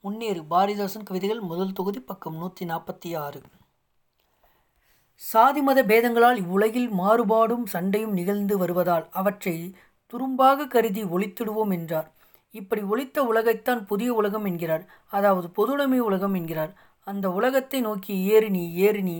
முன்னேறு 0.00 0.42
பாரதிதாசன் 0.50 1.06
கவிதைகள் 1.10 1.42
முதல் 1.50 1.72
தொகுதி 1.72 2.00
பக்கம் 2.00 2.36
நூற்றி 2.36 2.66
நாற்பத்தி 2.66 3.10
ஆறு. 3.16 3.40
சாதி 5.22 5.60
மத 5.62 5.78
பேதங்களால் 5.82 6.36
இவ்வுலகில் 6.36 6.90
மாறுபாடும் 6.92 7.64
சண்டையும் 7.64 8.12
நிகழ்ந்து 8.12 8.54
வருவதால் 8.58 9.06
அவற்றை 9.10 9.54
துரும்பாக 10.12 10.66
கருதி 10.66 11.02
ஒழித்திடுவோம் 11.04 11.72
என்றார். 11.72 12.08
இப்படி 12.54 12.82
ஒழித்த 12.82 13.24
உலகைத்தான் 13.24 13.80
புதிய 13.84 14.10
உலகம் 14.14 14.44
என்கிறார். 14.44 14.84
அதாவது 15.06 15.48
பொதுடைமை 15.56 15.98
உலகம் 15.98 16.34
என்கிறார். 16.34 16.72
அந்த 17.06 17.26
உலகத்தை 17.30 17.80
நோக்கி 17.80 18.14
ஏறினி 18.34 18.64
ஏறினி 18.86 19.18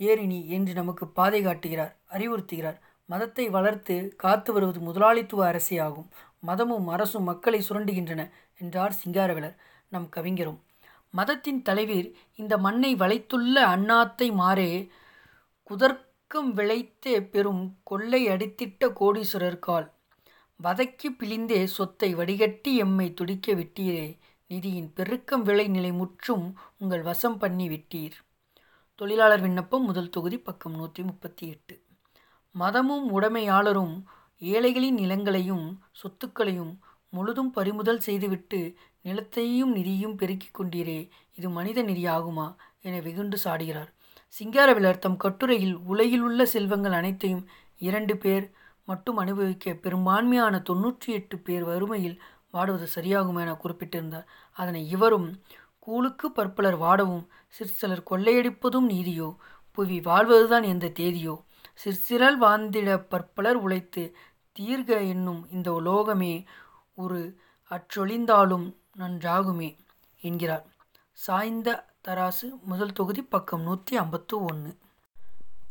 ஏறினி 0.00 0.40
என்று 0.48 0.72
நமக்கு 0.74 1.04
பாதை 1.08 1.40
காட்டுகிறார் 1.42 1.92
அறிவுறுத்துகிறார். 2.10 2.78
மதத்தை 3.08 3.46
வளர்த்து 3.48 3.96
காத்து 4.16 4.50
வருவது 4.52 4.80
முதலாளித்துவ 4.80 5.46
அரசே 5.46 5.76
ஆகும். 5.78 6.08
மதமும் 6.40 6.88
அரசும் 6.88 7.24
மக்களை 7.24 7.60
சுரண்டுகின்றன 7.68 8.22
என்றார் 8.60 8.94
சிங்காரவேலர். 9.02 9.56
நம் 9.92 10.08
கவிஞரும். 10.08 10.60
மதத்தின் 11.14 11.60
தலைவீர் 11.62 12.08
இந்த 12.34 12.54
மண்ணை 12.58 12.92
வளைத்துள்ள 12.94 13.56
அண்ணாத்தை 13.74 14.28
மாறே 14.32 14.70
குதர்க்கம் 15.70 16.50
விளைத்தே 16.56 17.14
பெரும் 17.20 17.78
கொள்ளை 17.82 18.28
அடித்திட்ட 18.28 18.88
கோடீஸ்வரர் 19.00 19.58
கால். 19.58 19.88
வதக்கி 20.60 21.08
பிழிந்தே 21.10 21.64
சொத்தை 21.64 22.14
வடிகட்டி 22.14 22.72
எம்மை 22.76 23.14
துடிக்க 23.14 23.54
விட்டீரே 23.54 24.18
நிதியின் 24.50 24.90
பெருக்கம் 24.94 25.42
விளை 25.42 25.68
நிலை 25.68 25.92
முற்றும் 25.92 26.58
உங்கள் 26.78 27.02
வசம் 27.02 27.38
பண்ணி 27.38 27.68
விட்டீர். 27.68 28.16
தொழிலாளர் 28.94 29.40
விண்ணப்பம் 29.40 29.84
முதல் 29.84 30.10
தொகுதி 30.10 30.38
பக்கம் 30.38 30.76
நூற்றி 30.76 31.02
முப்பத்தி 31.02 31.48
எட்டு 31.48 31.74
மதமும் 32.54 33.20
உடைமையாளரும் 33.20 33.96
ஏழைகளின் 34.38 34.98
நிலங்களையும் 34.98 35.66
சொத்துக்களையும் 36.02 36.72
முழுதும் 37.08 37.50
பறிமுதல் 37.50 37.98
செய்துவிட்டு 37.98 38.74
நிலத்தையும் 39.04 39.74
நிதியும் 39.74 40.16
பெருக்கிக் 40.16 40.56
கொண்டீரே 40.58 41.00
இது 41.34 41.50
மனித 41.50 41.82
நிதியாகுமா? 41.82 42.54
என 42.80 43.00
வெகுண்டு 43.00 43.38
சாடுகிறார். 43.44 43.92
சிங்காரவிலர் 44.38 44.98
தம் 44.98 45.16
கட்டுரையில் 45.16 45.76
உலகில் 45.76 46.20
உள்ள 46.20 46.46
செல்வங்கள் 46.46 46.92
அனைத்தையும் 46.92 47.48
இரண்டு 47.78 48.16
பேர் 48.16 48.52
மட்டும் 48.84 49.16
அனுபவிக்க 49.16 49.72
பெரும்பான்மையான 49.72 50.62
தொன்னூற்றி 50.68 51.06
எட்டு 51.06 51.38
பேர் 51.38 51.64
வறுமையில் 51.64 52.20
வாடுவது 52.52 52.86
சரியாகும் 52.94 53.40
என 53.40 53.54
குறிப்பிட்டிருந்தார். 53.54 54.26
அதனை 54.52 54.88
இவரும் 54.88 55.42
கூழுக்கு 55.78 56.28
பற்பலர் 56.36 56.78
வாடவும் 56.78 57.28
சிற்சிலர் 57.58 58.06
கொள்ளையடிப்பதும் 58.10 58.88
நீதியோ? 58.88 59.36
புவி 59.72 60.00
வாழ்வதுதான் 60.00 60.62
எந்த 60.62 60.86
தேதியோ? 60.88 61.44
சிற்சிரல் 61.84 62.38
வாழ்ந்திட 62.40 63.06
பற்பலர் 63.10 63.60
உழைத்து 63.64 64.16
தீர்க 64.58 65.08
என்னும் 65.08 65.46
இந்த 65.50 65.70
உலோகமே 65.70 66.44
ஒரு 66.94 67.38
அற்றொழிந்தாலும் 67.70 68.74
நன்றாகுமே 68.98 69.76
என்கிறார். 70.20 70.66
சாய்ந்த 71.12 71.95
தராசு 72.08 72.62
முதல் 72.64 72.92
தொகுதி 72.92 73.22
பக்கம் 73.22 73.62
நூற்றி 73.62 73.96
ஐம்பத்து 73.96 74.44
ஒன்று 74.44 74.76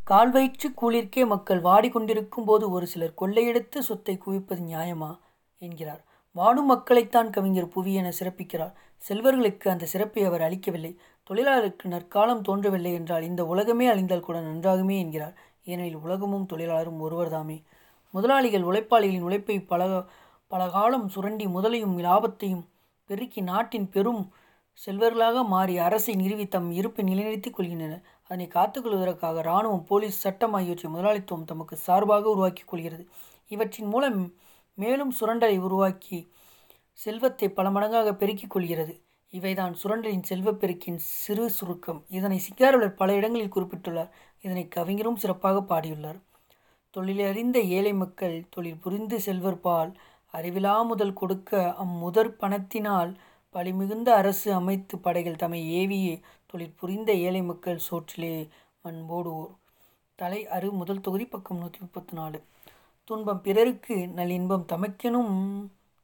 கால்வயிற்று 0.09 0.67
கூலிற்கே 0.81 1.25
மக்கள் 1.25 1.61
வாடிக்கொண்டிருக்கும் 1.61 2.45
போது 2.45 2.69
ஒரு 2.69 2.87
சிலர் 2.87 3.13
கொள்ளையெடுத்து 3.21 3.77
சொத்தை 3.79 4.17
குவிப்பது 4.17 4.61
நியாயமா? 4.61 5.19
என்கிறார். 5.57 6.03
வாடும் 6.31 6.71
மக்களைத்தான் 6.71 7.29
கவிஞர் 7.29 7.67
புவி 7.67 7.93
என 7.93 8.11
சிறப்பிக்கிறார். 8.19 8.73
செல்வர்களுக்கு 8.97 9.69
அந்த 9.69 9.85
சிறப்பை 9.85 10.23
அவர் 10.23 10.41
அளிக்கவில்லை. 10.41 10.99
தொழிலாளருக்கு 11.29 11.83
நற்காலம் 11.83 12.41
தோன்றவில்லை 12.41 12.93
என்றால் 12.93 13.23
இந்த 13.23 13.45
உலகமே 13.45 13.87
அழிந்தால் 13.87 14.19
கூட 14.19 14.41
நன்றாகுமே 14.41 14.97
என்கிறார். 14.97 15.37
ஏனெனில் 15.63 15.95
உலகமும் 15.95 16.47
தொழிலாளரும் 16.53 17.01
ஒருவர்தாமே. 17.01 17.63
முதலாளிகள் 18.11 18.61
உழைப்பாளிகளின் 18.61 19.21
உழைப்பை 19.21 19.61
பல 19.61 20.03
பல 20.47 20.69
காலம் 20.69 21.09
சுரண்டி 21.09 21.45
முதலையும் 21.45 21.95
லாபத்தையும் 21.97 22.67
பெருக்கி 23.05 23.41
நாட்டின் 23.41 23.89
பெரும் 23.89 24.31
செல்வர்களாக 24.83 25.43
மாறி 25.43 25.77
அரசை 25.77 26.15
நிறுவி 26.15 26.47
தம் 26.47 26.71
இருப்பை 26.71 27.05
நிலைநிறுத்திக் 27.05 27.59
கொள்கின்றனர். 27.59 28.01
அதனை 28.23 28.47
காத்துக்கொள்வதற்காக 28.53 29.37
இராணுவம் 29.37 29.83
போலீஸ் 29.83 30.19
சட்டம் 30.19 30.53
ஆகியவற்றை 30.53 30.91
முதலாளித்துவம் 30.91 31.45
தமக்கு 31.45 31.75
சார்பாக 31.75 32.29
உருவாக்கிக் 32.29 32.67
கொள்கிறது. 32.67 33.07
இவற்றின் 33.47 33.87
மூலம் 33.87 34.33
மேலும் 34.73 35.13
சுரண்டலை 35.19 35.57
உருவாக்கி 35.57 36.31
செல்வத்தை 36.91 37.49
பல 37.49 37.69
மடங்காக 37.69 38.13
பெருக்கிக் 38.13 38.49
கொள்கிறது. 38.49 39.01
இவைதான் 39.31 39.73
சுரண்டலின் 39.83 40.27
செல்வப்பெருக்கின் 40.29 40.95
சிறு 40.95 41.49
சுருக்கம். 41.49 42.05
இதனை 42.09 42.41
சிங்காரவலர் 42.47 42.95
பல 42.95 43.13
இடங்களில் 43.13 43.53
குறிப்பிட்டுள்ளார். 43.53 44.11
இதனை 44.41 44.67
கவிஞரும் 44.67 45.15
சிறப்பாக 45.15 45.59
பாடியுள்ளார். 45.61 46.19
தொழிலறிந்த 46.93 47.57
ஏழை 47.67 47.93
மக்கள் 47.93 48.45
தொழில் 48.49 48.79
புரிந்து 48.79 49.19
செல்வர் 49.19 49.59
பால் 49.59 49.91
அறிவிலா 50.33 50.85
முதல் 50.85 51.13
கொடுக்க 51.13 51.73
அம்முதற் 51.73 52.37
பணத்தினால் 52.39 53.11
வலிமிகுந்த 53.55 54.09
அரசு 54.13 54.53
அமைத்து 54.53 54.97
படைகள் 54.99 55.35
தம்மை 55.35 55.61
ஏவியே 55.71 56.21
தொழில் 56.45 56.77
புரிந்த 56.77 57.11
ஏழை 57.13 57.41
மக்கள் 57.41 57.85
சோற்றிலே 57.89 58.33
மண்போடுவோர் 58.83 59.53
தலை 60.19 60.47
அறு 60.47 60.71
முதல் 60.71 61.01
தொகுதி 61.01 61.25
பக்கம் 61.25 61.57
நூற்றி 61.57 61.79
முப்பத்தி 61.79 62.13
நாலு 62.13 62.39
துன்பம் 63.07 63.41
பிறருக்கு 63.41 63.95
நல்லின்பம் 64.17 64.65
தமக்கெனும் 64.65 65.33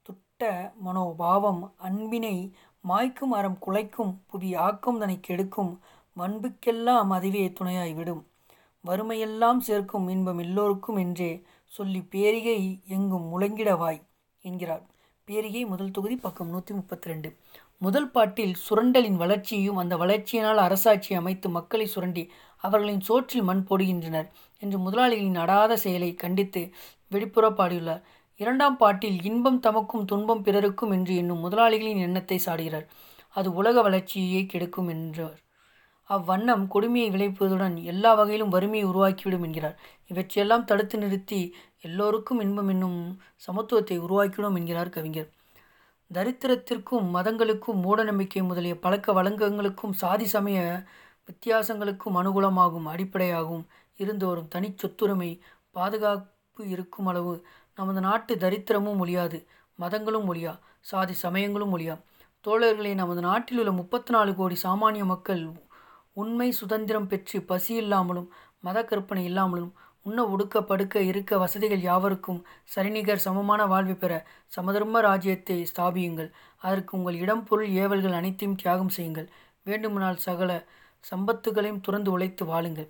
துட்ட 0.01 0.73
மனோபாவம் 0.83 1.61
அன்பினை 1.77 2.35
மாய்க்கும் 2.83 3.33
அறம் 3.33 3.57
குலைக்கும் 3.65 4.13
புவி 4.27 4.55
ஆக்கம் 4.55 4.99
தனை 4.99 5.19
கெடுக்கும் 5.19 5.73
வன்புக்கெல்லாம் 6.17 7.11
அதுவே 7.11 7.43
துணையாய் 7.53 7.93
விடும். 7.93 8.23
வறுமையெல்லாம் 8.85 9.59
சேர்க்கும் 9.59 10.07
இன்பம் 10.07 10.39
எல்லோருக்கும் 10.39 10.97
என்றே 10.97 11.31
சொல்லி 11.71 12.01
பேரிகை 12.13 12.59
எங்கும் 12.87 13.27
முழங்கிடவாய் 13.31 14.01
என்கிறார். 14.45 14.85
பேரிகை 15.31 15.65
முதல் 15.65 15.91
தொகுதி 15.91 16.15
பக்கம் 16.15 16.49
நூற்றி 16.49 16.73
முப்பத்தி 16.73 17.09
ரெண்டு 17.09 17.29
முதல் 17.77 18.07
பாட்டில் 18.11 18.55
சுரண்டலின் 18.55 19.15
வளர்ச்சியையும் 19.15 19.77
அந்த 19.77 19.97
வளர்ச்சியினால் 19.97 20.57
அரசாட்சி 20.57 21.13
அமைத்து 21.13 21.49
மக்களை 21.49 21.85
சுரண்டி 21.85 22.23
அவர்களின் 22.57 22.99
சோற்றில் 22.99 23.43
மண் 23.43 23.63
போடுகின்றனர் 23.69 24.27
என்று 24.59 24.77
முதலாளிகளின் 24.77 25.35
அடாத 25.35 25.77
செயலை 25.77 26.13
கண்டித்து 26.15 26.63
வெளிப்புற 27.07 27.49
பாடியுள்ளார். 27.49 28.03
இரண்டாம் 28.39 28.77
பாட்டில் 28.77 29.23
இன்பம் 29.23 29.59
தமக்கும் 29.59 30.05
துன்பம் 30.05 30.41
பிறருக்கும் 30.41 30.91
என்று 30.91 31.15
என்னும் 31.15 31.43
முதலாளிகளின் 31.45 32.03
எண்ணத்தை 32.07 32.39
சாடுகிறார். 32.45 32.87
அது 33.35 33.53
உலக 33.53 33.81
வளர்ச்சியை 33.81 34.45
கெடுக்கும் 34.45 34.89
என்றார் 34.89 35.39
அவ்வண்ணம் 36.15 36.63
கொடுமையை 36.67 37.10
விளைப்பதுடன் 37.12 37.76
எல்லா 37.84 38.13
வகையிலும் 38.13 38.50
வறுமையை 38.50 38.89
உருவாக்கிவிடும் 38.89 39.45
என்கிறார். 39.47 39.78
இவற்றையெல்லாம் 40.08 40.65
தடுத்து 40.65 40.97
நிறுத்தி 40.97 41.41
எல்லோருக்கும் 41.82 42.39
இன்பம் 42.39 42.67
என்னும் 42.67 42.97
சமத்துவத்தை 43.47 43.97
உருவாக்கிவிடும் 44.00 44.58
என்கிறார் 44.58 44.89
கவிஞர். 44.89 45.30
தரித்திரத்திற்கும் 46.13 47.06
மதங்களுக்கும் 47.15 47.80
மூடநம்பிக்கை 47.86 48.43
முதலிய 48.43 48.80
பழக்க 48.80 49.13
வழக்கங்களுக்கும் 49.13 49.93
சாதி 49.93 50.26
சமய 50.26 50.60
வித்தியாசங்களுக்கும் 51.28 52.17
அனுகூலமாகும் 52.21 52.88
அடிப்படையாகவும் 52.93 53.65
இருந்து 53.97 54.26
வரும் 54.28 54.47
தனி 54.47 54.69
சொத்துரிமை 54.76 55.32
பாதுகாப்பு 55.71 56.69
இருக்கும் 56.69 57.06
அளவு 57.06 57.34
நமது 57.76 58.02
நாட்டு 58.02 58.36
தரித்திரமும் 58.36 59.02
ஒழியாது 59.04 59.39
மதங்களும் 59.80 60.34
ஒழியா 60.34 60.54
சாதி 60.82 61.13
சமயங்களும் 61.13 61.78
ஒழியா. 61.78 61.95
தோழர்களை 62.47 62.93
நமது 62.93 63.21
நாட்டில் 63.21 63.60
உள்ள 63.60 63.71
முப்பத்தி 63.71 64.12
நாலு 64.13 64.32
கோடி 64.36 64.56
சாமானிய 64.63 65.04
மக்கள் 65.04 65.43
உண்மை 66.17 66.52
சுதந்திரம் 66.52 67.08
பெற்று 67.08 67.41
பசி 67.41 67.74
இல்லாமலும் 67.76 68.30
மத 68.60 68.86
கற்பனை 68.86 69.26
இல்லாமலும் 69.26 69.71
உண்ண 70.02 70.19
உடுக்க 70.24 70.63
படுக்க 70.63 71.02
இருக்க 71.02 71.38
வசதிகள் 71.38 71.82
யாவருக்கும் 71.82 72.39
சரிநிகர் 72.63 73.24
சமமான 73.26 73.65
வாழ்வு 73.65 73.95
பெற 73.95 74.13
சமதர்ம 74.47 75.02
ராஜ்யத்தை 75.02 75.58
ஸ்தாபியுங்கள். 75.71 76.30
அதற்கு 76.58 76.97
உங்கள் 76.97 77.15
இடம் 77.15 77.43
பொருள் 77.43 77.67
ஏவல்கள் 77.67 78.17
அனைத்தையும் 78.19 78.56
தியாகம் 78.56 78.89
செய்யுங்கள். 78.89 79.28
வேண்டுமானால் 79.63 80.17
சகல 80.17 80.52
சம்பத்துகளையும் 81.12 81.82
துறந்து 81.82 82.12
உழைத்து 82.12 82.45
வாழுங்கள். 82.45 82.89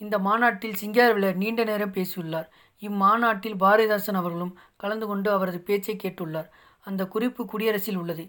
இந்த 0.00 0.18
மாநாட்டில் 0.18 0.78
சிங்காரவிலர் 0.82 1.34
நீண்ட 1.34 1.64
நேரம் 1.64 1.92
பேசியுள்ளார். 1.92 2.48
இம்மாநாட்டில் 2.82 3.60
பாரதிதாசன் 3.60 4.20
அவர்களும் 4.20 4.56
கலந்து 4.76 5.06
கொண்டு 5.06 5.30
அவரது 5.30 5.60
பேச்சை 5.60 5.96
கேட்டுள்ளார். 5.96 6.48
அந்த 6.86 7.02
குறிப்பு 7.06 7.46
குடியரசில் 7.46 7.96
உள்ளது. 7.96 8.24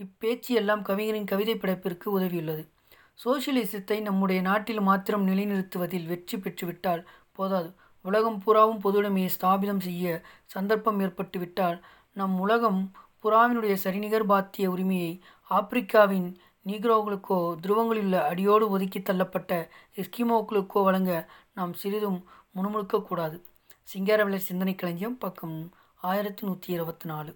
இப்பேச்சு 0.00 0.52
எல்லாம் 0.60 0.82
கவிஞரின் 0.82 1.24
கவிதை 1.24 1.56
படைப்பிற்கு 1.56 2.06
உதவியுள்ளது. 2.18 2.62
சோசியலிசத்தை 3.24 4.00
நம்முடைய 4.00 4.40
நாட்டில் 4.40 4.80
மாத்திரம் 4.80 5.24
நிலைநிறுத்துவதில் 5.28 6.06
வெற்றி 6.06 6.36
பெற்றுவிட்டால் 6.38 7.02
போதாது. 7.32 7.70
உலகம் 8.04 8.38
பூராவும் 8.38 8.80
பொதுவுடைமையை 8.80 9.30
ஸ்தாபிதம் 9.36 9.80
செய்ய 9.80 10.22
சந்தர்ப்பம் 10.46 11.00
ஏற்பட்டுவிட்டால் 11.00 11.78
நம் 12.12 12.36
உலகம் 12.38 12.80
புறாவினுடைய 13.24 13.72
சரிநிகர் 13.72 14.26
பாத்திய 14.26 14.70
உரிமையை 14.70 15.12
ஆப்பிரிக்காவின் 15.50 16.28
நீக்ரோகளுக்கோ 16.66 17.38
துருவங்களிலுள்ள 17.62 18.16
அடியோடு 18.30 18.68
ஒதுக்கி 18.70 19.00
தள்ளப்பட்ட 19.00 19.68
எஸ்கிமோக்களுக்கோ 19.96 20.82
வழங்க 20.82 21.12
நாம் 21.54 21.72
சிறிதும் 21.72 22.18
முணுமுணுக்கக்கூடாது. 22.56 23.36
சிங்காரவிலர் 23.88 24.48
சிந்தனை 24.48 24.74
களஞ்சியம் 24.74 25.18
பக்கம் 25.18 25.72
ஆயிரத்தி 26.00 26.42
நூற்றி 26.46 26.72
இருபத்தி 26.72 27.06
நாலு. 27.08 27.32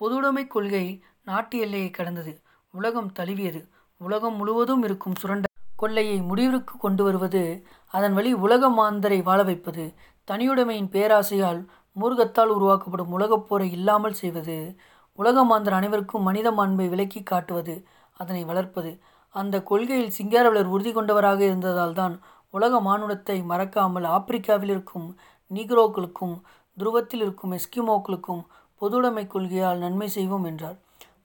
பொதுவுடைமை 0.00 0.46
கொள்கை 0.46 1.02
நாட்டு 1.22 1.58
எல்லையை 1.58 1.90
கடந்தது. 1.90 2.32
உலகம் 2.74 3.12
தழுவியது. 3.12 3.62
உலகம் 4.06 4.36
முழுவதும் 4.36 4.82
இருக்கும் 4.82 5.18
சுரண்ட 5.20 5.46
கொள்ளையை 5.76 6.16
முடிவிற்கு 6.20 6.74
கொண்டு 6.78 7.02
வருவது 7.04 7.42
அதன் 7.94 8.14
வழி 8.14 8.32
உலக 8.44 8.68
மாந்தரை 8.70 9.18
வாழ 9.22 9.40
வைப்பது 9.42 9.84
தனியுடைமையின் 10.28 10.92
பேராசையால் 10.94 11.60
மூர்க்கத்தால் 11.96 12.52
உருவாக்கப்படும் 12.56 13.14
உலகப் 13.16 13.46
போரை 13.48 13.66
இல்லாமல் 13.70 14.18
செய்வது 14.20 14.56
உலக 15.18 15.44
மாந்தர் 15.44 15.76
அனைவருக்கும் 15.78 16.26
மனித 16.28 16.50
மாண்பை 16.50 16.86
விலக்கி 16.88 17.20
காட்டுவது 17.22 17.74
அதனை 18.16 18.42
வளர்ப்பது. 18.44 18.92
அந்த 19.34 19.56
கொள்கையில் 19.62 20.14
சிங்காரவலர் 20.18 20.70
உறுதி 20.74 20.92
கொண்டவராக 20.92 21.40
இருந்ததால் 21.48 21.96
தான் 22.00 22.14
உலக 22.54 22.80
மானுடத்தை 22.80 23.36
மறக்காமல் 23.50 24.06
ஆப்பிரிக்காவில் 24.16 24.72
இருக்கும் 24.74 25.08
நீக்ரோக்களுக்கும் 25.50 26.34
துருவத்தில் 26.76 27.22
இருக்கும் 27.24 27.52
எஸ்கிமோக்களுக்கும் 27.52 28.42
பொதுவுடைமை 28.80 29.24
கொள்கையால் 29.26 29.82
நன்மை 29.84 30.08
செய்வோம் 30.08 30.44
என்றார். 30.44 30.78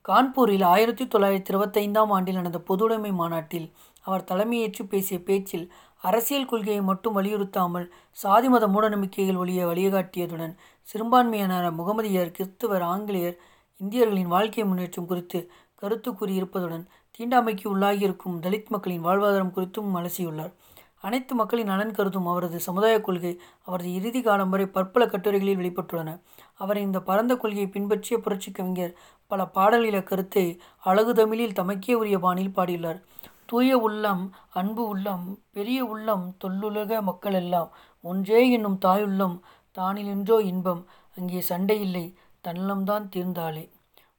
கான்பூரில் 0.04 0.64
ஆயிரத்தி 0.64 1.04
தொள்ளாயிரத்தி 1.04 1.48
இருபத்தைந்தாம் 1.48 2.10
ஆண்டில் 2.10 2.34
நடந்த 2.34 2.58
பொதுவுடைமை 2.68 3.12
மாநாட்டில் 3.12 3.66
அவர் 4.02 4.24
தலைமையேற்று 4.24 4.82
பேசிய 4.82 5.22
பேச்சில் 5.22 5.66
அரசியல் 6.02 6.46
கொள்கையை 6.46 6.82
மட்டும் 6.82 7.16
வலியுறுத்தாமல் 7.16 7.90
சாதி 8.12 8.48
மத 8.48 8.66
மூடநம்பிக்கைகள் 8.66 9.36
ஒழிய 9.36 9.66
வழிகாட்டியதுடன் 9.66 10.54
சிறுபான்மையினர் 10.88 11.72
முகமதியர் 11.72 12.34
கிறிஸ்துவர் 12.38 12.84
ஆங்கிலேயர் 12.84 13.36
இந்தியர்களின் 13.80 14.26
வாழ்க்கை 14.26 14.64
முன்னேற்றம் 14.64 15.06
குறித்து 15.06 15.40
கருத்து 15.74 16.10
கூறியிருப்பதுடன் 16.12 16.84
தீண்டாமைக்கு 17.18 17.66
உள்ளாகியிருக்கும் 17.74 18.40
தலித் 18.40 18.68
மக்களின் 18.68 19.04
வாழ்வாதாரம் 19.04 19.54
குறித்தும் 19.56 19.92
அலசியுள்ளார். 19.96 20.52
அனைத்து 21.00 21.34
மக்களின் 21.34 21.66
நலன் 21.66 21.92
கருதும் 21.92 22.26
அவரது 22.26 22.60
சமுதாய 22.60 23.00
கொள்கை 23.00 23.32
அவரது 23.62 23.90
இறுதி 23.92 24.22
காலம் 24.22 24.50
வரை 24.50 24.66
பற்பல 24.66 25.06
கட்டுரைகளில் 25.06 25.60
வெளிப்பட்டுள்ளன. 25.60 26.12
அவர் 26.60 26.78
இந்த 26.78 26.98
பரந்த 27.00 27.32
கொள்கையை 27.36 27.68
பின்பற்றிய 27.68 28.16
புரட்சி 28.18 28.50
கவிஞர் 28.52 28.94
பல 29.30 29.40
பாடல்கள 29.56 29.98
கருத்தை 30.02 30.44
அழகு 30.82 31.12
தமிழில் 31.14 31.56
தமக்கே 31.58 31.94
உரிய 31.94 32.18
பாணியில் 32.18 32.56
பாடியுள்ளார். 32.56 33.00
தூய 33.46 33.76
உள்ளம் 33.78 34.22
அன்பு 34.50 34.82
உள்ளம் 34.88 35.26
பெரிய 35.52 35.78
உள்ளம் 35.84 36.24
தொல்லுலக 36.44 37.00
மக்கள் 37.02 37.36
எல்லாம் 37.42 37.70
ஒன்றே 38.04 38.40
என்னும் 38.50 38.78
தாயுள்ளம் 38.78 39.36
தானிலென்றோ 39.76 40.38
இன்பம் 40.50 40.82
அங்கே 41.16 41.40
சண்டை 41.40 41.76
இல்லை 41.80 42.06
தன்னலம்தான் 42.44 43.06
தீர்ந்தாலே. 43.14 43.64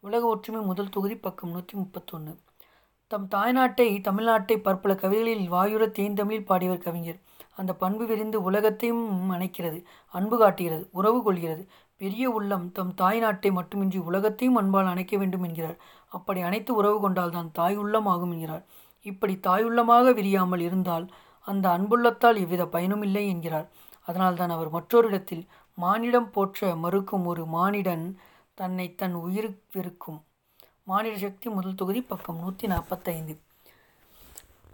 உலக 0.04 0.24
ஒற்றுமை 0.26 0.62
முதல் 0.62 0.94
தொகுதி 0.96 1.18
பக்கம் 1.18 1.52
நூற்றி 1.52 1.76
முப்பத்தொன்று 1.78 2.34
தம் 3.12 3.28
தாய்நாட்டை 3.28 3.88
தமிழ்நாட்டை 4.08 4.56
பற்பல 4.58 4.92
கவிதைகளில் 4.96 5.46
வாயுர 5.50 5.84
தேந்தமிழில் 5.98 6.50
பாடியவர் 6.50 6.84
கவிஞர். 6.84 7.20
அந்த 7.56 7.72
பண்பு 7.74 8.04
விரிந்து 8.06 8.38
உலகத்தையும் 8.44 9.06
அணைக்கிறது 9.32 9.80
அன்பு 10.14 10.36
காட்டுகிறது 10.38 10.84
உறவு 10.92 11.20
கொள்கிறது 11.24 11.64
பெரிய 12.00 12.30
உள்ளம் 12.30 12.72
தம் 12.72 12.94
தாய் 12.94 13.20
நாட்டை 13.20 13.52
மட்டுமின்றி 13.52 13.98
உலகத்தையும் 13.98 14.56
அன்பால் 14.56 14.86
அணைக்க 14.86 15.18
வேண்டும் 15.18 15.44
என்கிறார். 15.44 15.78
அப்படி 16.10 16.42
அனைத்து 16.42 16.76
உறவு 16.76 17.00
கொண்டால் 17.00 17.32
தான் 17.32 17.52
தாய் 17.52 17.78
உள்ளம் 17.78 18.06
ஆகும் 18.06 18.32
என்கிறார். 18.32 18.66
இப்படி 19.02 19.40
தாயுள்ளமாக 19.48 20.14
விரியாமல் 20.14 20.60
இருந்தால் 20.60 21.08
அந்த 21.48 21.70
அன்புள்ளத்தால் 21.70 22.40
எவ்வித 22.40 22.66
பயனும் 22.66 23.02
இல்லை 23.02 23.28
என்கிறார். 23.28 23.70
அதனால்தான் 24.02 24.50
அவர் 24.50 24.70
மற்றொரு 24.70 25.08
இடத்தில் 25.08 25.48
மானிடம் 25.78 26.32
போற்ற 26.32 26.76
மறுக்கும் 26.76 27.26
ஒரு 27.26 27.46
மானிடன் 27.46 28.16
தன்னை 28.54 28.96
தன் 28.96 29.14
உயிர் 29.14 29.52
மானிட 30.84 31.18
சக்தி 31.18 31.50
முதல் 31.50 31.76
தொகுதி 31.76 32.02
பக்கம் 32.02 32.40
நூற்றி 32.40 32.68
நாற்பத்தைந்து. 32.68 33.34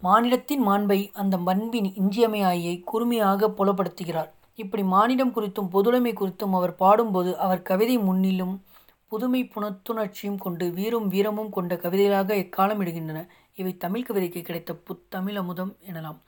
மானிடத்தின் 0.03 0.63
மாண்பை 0.67 1.11
அந்த 1.13 1.37
பண்பின் 1.37 1.93
இன்றியமையாயை 1.93 2.83
குறுமையாக 2.91 3.49
புலப்படுத்துகிறார். 3.57 4.31
இப்படி 4.55 4.83
மானிடம் 4.83 5.33
குறித்தும் 5.35 5.69
பொதுடைமை 5.71 6.13
குறித்தும் 6.13 6.51
அவர் 6.51 6.75
பாடும்போது 6.75 7.37
அவர் 7.37 7.61
கவிதை 7.61 7.97
முன்னிலும் 7.97 8.63
புதுமை 9.07 9.51
புணத்துணர்ச்சியும் 9.55 10.37
கொண்டு 10.37 10.71
வீரும் 10.71 11.07
வீரமும் 11.07 11.49
கொண்ட 11.49 11.75
கவிதைகளாக 11.75 12.35
எக்காலம் 12.35 12.81
இடுகின்றன. 12.81 13.27
இவை 13.55 13.77
தமிழ் 13.77 14.03
கவிதைக்கு 14.03 14.41
கிடைத்த 14.41 14.75
புத்தமிழ் 14.75 15.35
அமுதம் 15.35 15.75
எனலாம். 15.91 16.19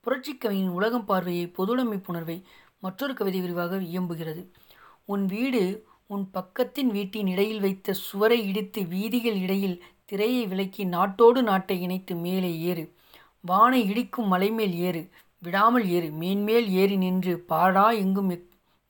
புரட்சி 0.00 0.36
கவியின் 0.36 0.68
உலகம் 0.68 1.04
பார்வையை 1.04 1.52
பொதுடைமை 1.58 2.02
புணர்வை 2.08 2.42
மற்றொரு 2.78 3.14
கவிதை 3.14 3.40
விரிவாக 3.40 3.76
இயம்புகிறது. 3.76 4.48
உன் 5.04 5.26
வீடு 5.26 5.86
உன் 6.06 6.30
பக்கத்தின் 6.34 6.86
வீட்டின் 6.86 7.26
இடையில் 7.26 7.60
வைத்த 7.60 7.92
சுவரை 7.92 8.48
இடித்து 8.48 8.82
வீதிகள் 8.82 9.36
இடையில் 9.36 9.82
திரையை 10.04 10.46
விலக்கி 10.46 10.84
நாட்டோடு 10.84 11.42
நாட்டை 11.42 11.82
இணைத்து 11.82 12.14
மேலே 12.14 12.60
ஏறு. 12.60 12.94
வானை 13.40 13.88
இடிக்கும் 13.88 14.32
மலைமேல் 14.32 14.74
ஏறு. 14.74 15.10
விடாமல் 15.46 15.86
ஏறு 15.88 16.08
மேன்மேல் 16.12 16.68
ஏறி 16.74 16.96
நின்று 16.96 17.32
பாடா 17.50 17.86
எங்கும் 17.96 18.30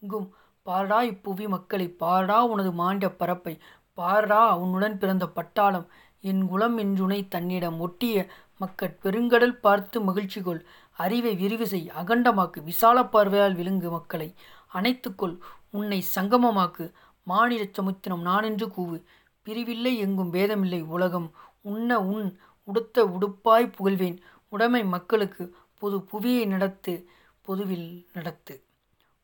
எங்கும் 0.03 0.27
பாரடா 0.67 0.99
இப்புவி 1.11 1.47
மக்களை 1.47 1.87
பாரடா 2.01 2.39
உனது 2.45 2.71
மாண்ட 2.73 3.09
பரப்பை 3.13 3.55
பாரடா 3.99 4.41
உன்னுடன் 4.57 4.97
பிறந்த 4.99 5.25
பட்டாளம் 5.37 5.87
என் 6.25 6.43
குலம் 6.47 6.77
என்றுனை 6.79 7.21
தன்னிடம் 7.29 7.79
ஒட்டிய 7.81 8.25
மக்கட் 8.61 8.97
பெருங்கடல் 9.03 9.57
பார்த்து 9.61 9.97
மகிழ்ச்சி 10.01 10.41
கொள் 10.41 10.63
அறிவை 10.97 11.33
விரிவு 11.35 11.67
செய் 11.67 11.89
அகண்டமாக்கு 11.97 12.61
விசால 12.63 13.05
பார்வையால் 13.07 13.57
விழுங்கு 13.57 13.89
மக்களை 13.91 14.29
அணைத்துக்கொள் 14.75 15.37
உன்னை 15.71 16.01
சங்கமமாக்கு 16.15 16.85
மாநில 17.27 17.63
சமுத்திரம் 17.73 18.23
நான் 18.23 18.45
என்று 18.45 18.67
கூவு 18.69 18.97
பிரிவில்லை 19.47 19.93
எங்கும் 19.99 20.33
பேதமில்லை 20.33 20.81
உலகம் 20.89 21.29
உண்ண 21.63 21.99
உன் 22.07 22.27
உடுத்த 22.69 23.05
உடுப்பாய் 23.15 23.75
புகழ்வேன் 23.77 24.19
உடைமை 24.53 24.83
மக்களுக்கு 24.87 25.45
பொது 25.79 26.03
புவியை 26.03 26.47
நடத்து 26.47 27.09
பொதுவில் 27.43 28.07
நடத்து. 28.13 28.55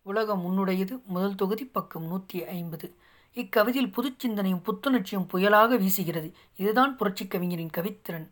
உலகம் 0.07 0.43
உன்னுடையது. 0.47 0.95
முதல் 1.05 1.35
தொகுதி 1.35 1.65
பக்கம் 1.65 2.07
நூற்றி 2.07 2.45
ஐம்பது. 2.45 2.95
இக்கவிதையில் 3.37 3.95
புதுச்சிந்தனையும் 3.97 4.65
புத்துணர்ச்சியும் 4.65 5.29
புயலாக 5.33 5.79
வீசுகிறது. 5.79 6.33
இதுதான் 6.57 6.97
புரட்சி 6.97 7.27
கவிஞரின் 7.27 7.75
கவித்திறன். 7.77 8.27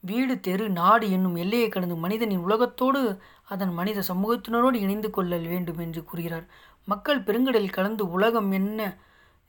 வீடு 0.00 0.40
தெரு 0.40 0.70
நாடு 0.70 1.10
என்னும் 1.10 1.34
எல்லையை 1.34 1.68
கடந்து 1.68 1.96
மனிதனின் 1.96 2.38
உலகத்தோடு 2.38 3.00
அதன் 3.44 3.72
மனித 3.72 4.02
சமூகத்தினரோடு 4.08 4.74
இணைந்து 4.74 5.10
கொள்ளல் 5.10 5.46
வேண்டும் 5.46 5.78
என்று 5.78 6.04
கூறுகிறார். 6.04 6.46
மக்கள் 6.84 7.22
பெருங்கடலில் 7.22 7.72
கலந்து 7.72 8.10
உலகம் 8.10 8.52
என்ன 8.52 8.98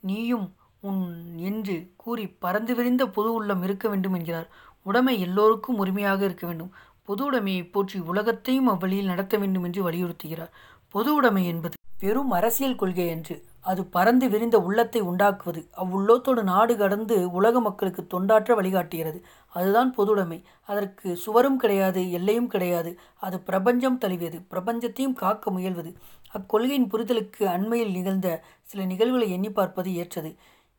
நீயும் 0.00 0.54
உன் 0.80 1.02
என்று 1.38 1.76
கூறி 1.96 2.28
பறந்து 2.28 2.74
விரிந்த 2.74 3.08
பொது 3.08 3.32
உள்ளம் 3.32 3.62
இருக்க 3.62 3.88
வேண்டும் 3.88 4.12
என்கிறார். 4.12 4.48
உடைமை 4.82 5.20
எல்லோருக்கும் 5.20 5.78
உரிமையாக 5.78 6.24
இருக்க 6.24 6.46
வேண்டும். 6.46 6.72
பொது 7.06 7.22
உடைமையை 7.26 7.64
போற்றி 7.70 7.98
உலகத்தையும் 8.00 8.68
அவ்வழியில் 8.68 9.06
நடத்த 9.06 9.36
வேண்டும் 9.36 9.64
என்று 9.64 9.90
வலியுறுத்துகிறார். 9.90 10.52
பொது 10.94 11.10
உடைமை 11.14 11.46
என்பது 11.46 11.74
வெறும் 12.00 12.30
அரசியல் 12.30 12.76
கொள்கை 12.76 13.06
என்று 13.06 13.34
அது 13.60 13.82
பறந்து 13.86 14.26
விரிந்த 14.28 14.56
உள்ளத்தை 14.58 15.00
உண்டாக்குவது. 15.00 15.60
அவ்வுள்ளத்தோடு 15.76 16.42
நாடு 16.42 16.76
கடந்து 16.76 17.16
உலக 17.30 17.60
மக்களுக்கு 17.60 18.02
தொண்டாற்ற 18.14 18.50
வழிகாட்டுகிறது. 18.54 19.18
அதுதான் 19.54 19.90
பொதுவுடைமை 19.96 20.38
அதற்கு 20.68 21.16
சுவரும் 21.16 21.56
கிடையாது 21.56 22.02
எல்லையும் 22.10 22.46
கிடையாது. 22.46 22.90
அது 23.16 23.40
பிரபஞ்சம் 23.40 23.98
தழுவியது. 23.98 24.38
பிரபஞ்சத்தையும் 24.50 25.12
காக்க 25.12 25.50
முயல்வது. 25.50 25.92
அக்கொள்கையின் 26.34 26.90
புரிதலுக்கு 26.92 27.42
அண்மையில் 27.54 27.90
நிகழ்ந்த 27.90 28.28
சில 28.62 28.84
நிகழ்வுகளை 28.84 29.28
எண்ணி 29.30 29.50
பார்ப்பது 29.50 29.90
ஏற்றது. 29.94 30.30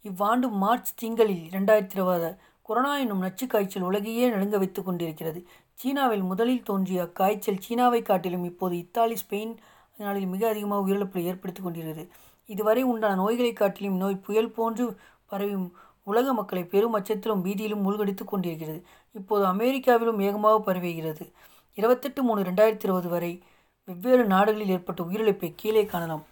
இவ்வாண்டு 0.05 0.47
மார்ச் 0.49 0.91
திங்களில் 0.95 1.43
இரண்டாயிரத்தி 1.51 1.97
இருபது 1.97 2.29
கொரோனா 2.67 2.97
என்னும் 2.97 3.23
நச்சு 3.25 3.47
காய்ச்சல் 3.47 3.85
உலகையே 3.89 4.29
நடுங்க 4.29 4.57
வைத்துக் 4.57 4.85
கொண்டிருக்கிறது. 4.85 5.39
சீனாவில் 5.73 6.21
முதலில் 6.21 6.63
தோன்றிய 6.63 7.03
அக்காய்ச்சல் 7.03 7.59
சீனாவை 7.59 8.01
காட்டிலும் 8.01 8.43
இப்போது 8.43 8.77
இத்தாலி 8.77 9.15
ஸ்பெயின் 9.23 9.53
நாளில் 9.97 10.25
மிக 10.25 10.49
அதிகமாக 10.49 10.81
உயிரிழப்பை 10.87 11.21
ஏற்படுத்தி 11.23 11.61
கொண்டிருக்கிறது. 11.61 12.03
இதுவரை 12.45 12.83
உண்டான 12.83 13.15
நோய்களை 13.15 13.53
காட்டிலும் 13.53 13.97
நோய் 13.97 14.23
புயல் 14.25 14.51
போன்று 14.51 14.85
பரவி 15.25 15.55
உலக 16.03 16.33
மக்களை 16.33 16.63
பெரும் 16.65 16.95
அச்சத்திலும் 16.95 17.43
பீதியிலும் 17.45 17.83
மூழ்கடித்து 17.85 18.25
கொண்டிருக்கிறது. 18.25 18.79
இப்போது 19.13 19.45
அமெரிக்காவிலும் 19.45 20.21
வேகமாக 20.23 20.57
பரவுகிறது. 20.67 21.25
இருபத்தெட்டு 21.73 22.23
மூணு 22.23 22.41
ரெண்டாயிரத்தி 22.41 22.87
இருபது 22.89 23.09
வரை 23.09 23.43
வெவ்வேறு 23.83 24.25
நாடுகளில் 24.25 24.69
ஏற்பட்ட 24.69 25.03
உயிரிழப்பை 25.03 25.53
கீழே 25.55 25.85
காணலாம். 25.85 26.23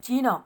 சீனா 0.00 0.44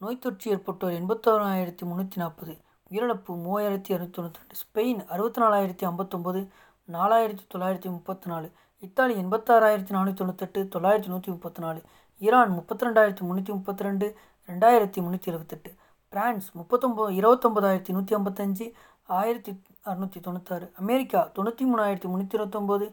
நோய் 0.00 0.18
தொற்று 0.18 0.46
ஏற்பட்டோர் 0.54 0.96
எண்பத்தோராயிரத்தி 1.00 1.84
முந்நூற்றி 1.90 2.16
நாற்பது. 2.16 2.54
உயிரிழப்பு 2.94 3.32
மூவாயிரத்தி 3.44 3.90
இரநூத்தி 3.92 4.16
தொண்ணூற்றி 4.16 4.40
ரெண்டு 4.40 4.56
ஸ்பெயின் 4.60 5.00
அறுபத்தி 5.12 5.40
நாலாயிரத்தி 5.40 5.84
ஐம்பத்தொம்போது 5.88 6.40
நாலாயிரத்தி 6.88 7.44
தொள்ளாயிரத்தி 7.52 7.88
முப்பத்தி 7.88 8.26
நாலு 8.32 8.48
இத்தாலி 8.82 9.14
எண்பத்தாறாயிரத்தி 9.14 9.92
நானூற்றி 9.94 10.18
தொண்ணூத்தெட்டு 10.20 10.60
தொள்ளாயிரத்தி 10.74 11.10
நூற்றி 11.12 11.30
முப்பத்தி 11.32 11.60
நாலு 11.62 11.80
ஈரான் 12.20 12.52
முப்பத்தி 12.52 12.86
ரெண்டாயிரத்தி 12.86 13.24
முந்நூற்றி 13.24 13.52
முப்பத்தி 13.52 13.84
ரெண்டு 13.84 14.06
ரெண்டாயிரத்தி 14.48 15.00
முந்நூற்றி 15.00 15.30
எழுபத்தெட்டு 15.32 15.70
பிரான்ஸ் 16.12 16.48
முப்பத்தொம்போ 16.56 17.06
இருபத்தொம்போதாயிரத்தி 17.10 17.92
நூற்றி 17.92 18.14
ஐம்பத்தஞ்சு 18.14 18.66
ஆயிரத்தி 19.08 19.52
அறநூற்றி 19.86 20.20
தொண்ணூத்தாறு 20.20 20.68
அமெரிக்கா 20.82 21.22
தொண்ணூற்றி 21.36 21.66
மூணாயிரத்தி 21.70 22.10
முந்நூற்றி 22.12 22.38
இருபத்தொம்போது 22.38 22.86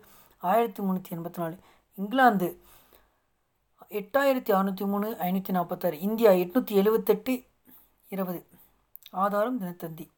ஆயிரத்தி 0.44 0.82
முந்நூற்றி 0.82 1.14
எண்பத்தி 1.18 1.42
நாலு 1.44 1.58
இங்கிலாந்து 1.98 2.50
எட்டாயிரத்தி 3.92 4.54
அறநூற்றி 4.56 4.86
மூணு 4.86 5.10
ஐநூற்றி 5.28 5.54
நாற்பத்தாறு 5.60 6.00
இந்தியா 6.08 6.34
எட்நூற்றி 6.44 6.76
எழுபத்தெட்டு 6.84 7.36
இருபது. 8.12 8.42
ஆதாரம் 9.14 9.60
தினத்தந்தி. 9.62 10.10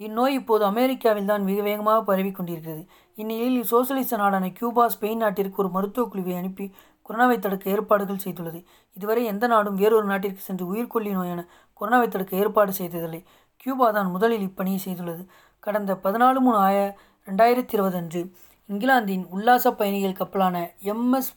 இந்நோய் 0.00 0.34
இப்போது 0.34 0.64
அமெரிக்காவில் 0.64 1.24
தான் 1.24 1.42
மிக 1.42 1.62
வேகமாக 1.62 2.02
பரவி 2.02 2.32
கொண்டிருக்கிறது. 2.32 2.86
இந்நிலையில் 3.14 3.64
சோசியலிச 3.64 4.16
நாடான 4.16 4.50
கியூபா 4.50 4.90
ஸ்பெயின் 4.94 5.16
நாட்டிற்கு 5.16 5.56
ஒரு 5.56 5.68
மருத்துவக் 5.68 6.10
குழுவை 6.10 6.36
அனுப்பி 6.36 6.74
கொரோனாவை 7.08 7.38
தடுக்க 7.38 7.70
ஏற்பாடுகள் 7.70 8.22
செய்துள்ளது. 8.24 8.64
இதுவரை 8.96 9.24
எந்த 9.24 9.46
நாடும் 9.46 9.74
வேறொரு 9.74 10.06
நாட்டிற்கு 10.06 10.40
சென்று 10.40 10.66
உயிர்கொல்லி 10.66 11.10
நோயான 11.14 11.46
கொரோனாவை 11.80 12.08
தடுக்க 12.08 12.36
ஏற்பாடு 12.36 12.72
செய்ததில்லை. 12.72 13.24
கியூபா 13.56 13.90
தான் 13.90 14.10
முதலில் 14.10 14.48
இப்பணியை 14.48 14.80
செய்துள்ளது. 14.84 15.26
கடந்த 15.58 15.94
பதினாலு 15.94 16.40
மூணு 16.40 16.56
ஆய 16.56 16.96
ரெண்டாயிரத்தி 17.26 17.74
இருபது 17.74 17.96
அன்று 17.96 18.30
இங்கிலாந்தின் 18.68 19.28
உல்லாச 19.30 19.72
பயணிகள் 19.72 20.12
கப்பலான 20.12 20.74
எம்எஸ் 20.82 21.32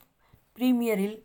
பிரீமியரில் 0.57 1.23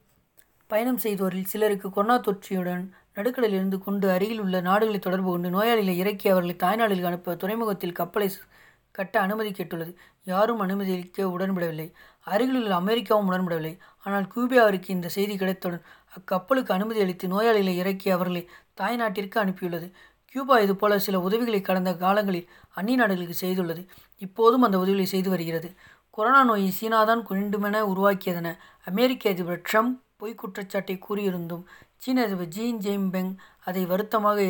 பயணம் 0.66 0.96
செய்தோரில் 0.96 1.44
சிலருக்கு 1.44 1.90
கொரோனா 1.90 2.18
தொற்றியுடன் 2.18 2.90
நடுக்கடலில் 3.18 3.58
இருந்து 3.60 3.78
கொண்டு 3.78 4.10
அருகில் 4.10 4.40
உள்ள 4.40 4.60
நாடுகளை 4.60 5.00
தொடர்பு 5.00 5.30
கொண்டு 5.30 5.48
நோயாளிகளை 5.50 5.94
இறக்கி 5.94 6.28
அவர்களை 6.28 6.56
தாய்நாடுகளுக்கு 6.62 7.10
அனுப்ப 7.10 7.34
துறைமுகத்தில் 7.36 7.92
கப்பலை 7.92 8.28
கட்ட 8.90 9.20
அனுமதி 9.20 9.50
கேட்டுள்ளது. 9.52 9.92
யாரும் 10.24 10.60
அனுமதிக்க 10.60 11.24
உடன்படவில்லை. 11.24 11.86
அருகிலுள்ள 12.26 12.74
அமெரிக்காவும் 12.74 13.28
உடன்படவில்லை. 13.30 13.72
ஆனால் 14.04 14.26
கியூபியாவிற்கு 14.34 14.90
இந்த 14.90 15.08
செய்தி 15.08 15.36
கிடைத்தவுடன் 15.36 15.84
அக்கப்பலுக்கு 16.16 16.72
அனுமதி 16.72 17.00
அளித்து 17.00 17.28
நோயாளிகளை 17.28 17.74
இறக்கி 17.74 18.10
அவர்களை 18.10 18.42
தாய்நாட்டிற்கு 18.80 19.38
அனுப்பியுள்ளது. 19.44 19.88
கியூபா 20.24 20.58
இதுபோல 20.58 20.98
சில 20.98 21.20
உதவிகளை 21.20 21.60
கடந்த 21.60 21.90
காலங்களில் 21.96 22.48
அந்நிய 22.74 22.96
நாடுகளுக்கு 22.96 23.36
செய்துள்ளது. 23.46 23.82
இப்போதும் 24.22 24.62
அந்த 24.62 24.76
உதவிகளை 24.78 25.06
செய்து 25.06 25.30
வருகிறது. 25.30 25.70
கொரோனா 26.10 26.44
நோயை 26.44 26.70
சீனாதான் 26.80 27.22
வேண்டுமென 27.28 27.82
உருவாக்கியதென 27.86 28.48
அமெரிக்க 28.84 29.30
அதிபர் 29.30 29.62
ட்ரம்ப் 29.72 29.96
பொய் 30.16 30.34
குற்றச்சாட்டை 30.34 30.98
கூறியிருந்தும் 30.98 31.64
சீன 32.02 32.22
அதிபர் 32.24 32.52
ஜீன் 32.56 32.80
ஜெயின்பெங் 32.80 33.32
அதை 33.64 33.82
வருத்தமாக 33.86 34.40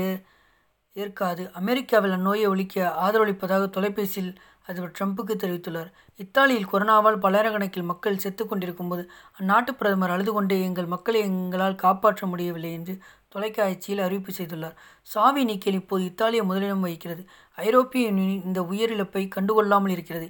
ஏற்காது. 0.97 1.43
அமெரிக்காவில் 1.53 2.15
அந்நோயை 2.17 2.47
ஒழிக்க 2.49 2.77
ஆதரவளிப்பதாக 3.05 3.65
தொலைபேசியில் 3.77 4.33
அதிபர் 4.69 4.95
ட்ரம்புக்கு 4.99 5.35
தெரிவித்துள்ளார். 5.43 5.91
இத்தாலியில் 6.17 6.69
கொரோனாவால் 6.73 7.21
பல்லாயிரக்கணக்கில் 7.25 7.89
மக்கள் 7.91 8.21
செத்து 8.25 8.47
கொண்டிருக்கும் 8.47 8.89
போது 8.89 9.03
அந்நாட்டு 9.39 9.73
பிரதமர் 9.79 10.11
அழுது 10.11 10.33
கொண்டே 10.33 10.57
எங்கள் 10.63 10.87
மக்களை 10.87 11.21
எங்களால் 11.21 11.81
காப்பாற்ற 11.85 12.27
முடியவில்லை 12.27 12.73
என்று 12.73 12.95
தொலைக்காட்சியில் 13.29 14.05
அறிவிப்பு 14.07 14.33
செய்துள்ளார். 14.39 14.77
சாவி 15.03 15.45
நீக்கில் 15.45 15.79
இப்போது 15.81 16.05
இத்தாலிய 16.05 16.43
முதலிடம் 16.45 16.85
வகிக்கிறது. 16.87 17.23
ஐரோப்பிய 17.59 18.09
யூனியன் 18.09 18.45
இந்த 18.45 18.61
உயிரிழப்பை 18.71 19.25
கண்டுகொள்ளாமல் 19.37 19.95
இருக்கிறது. 19.97 20.29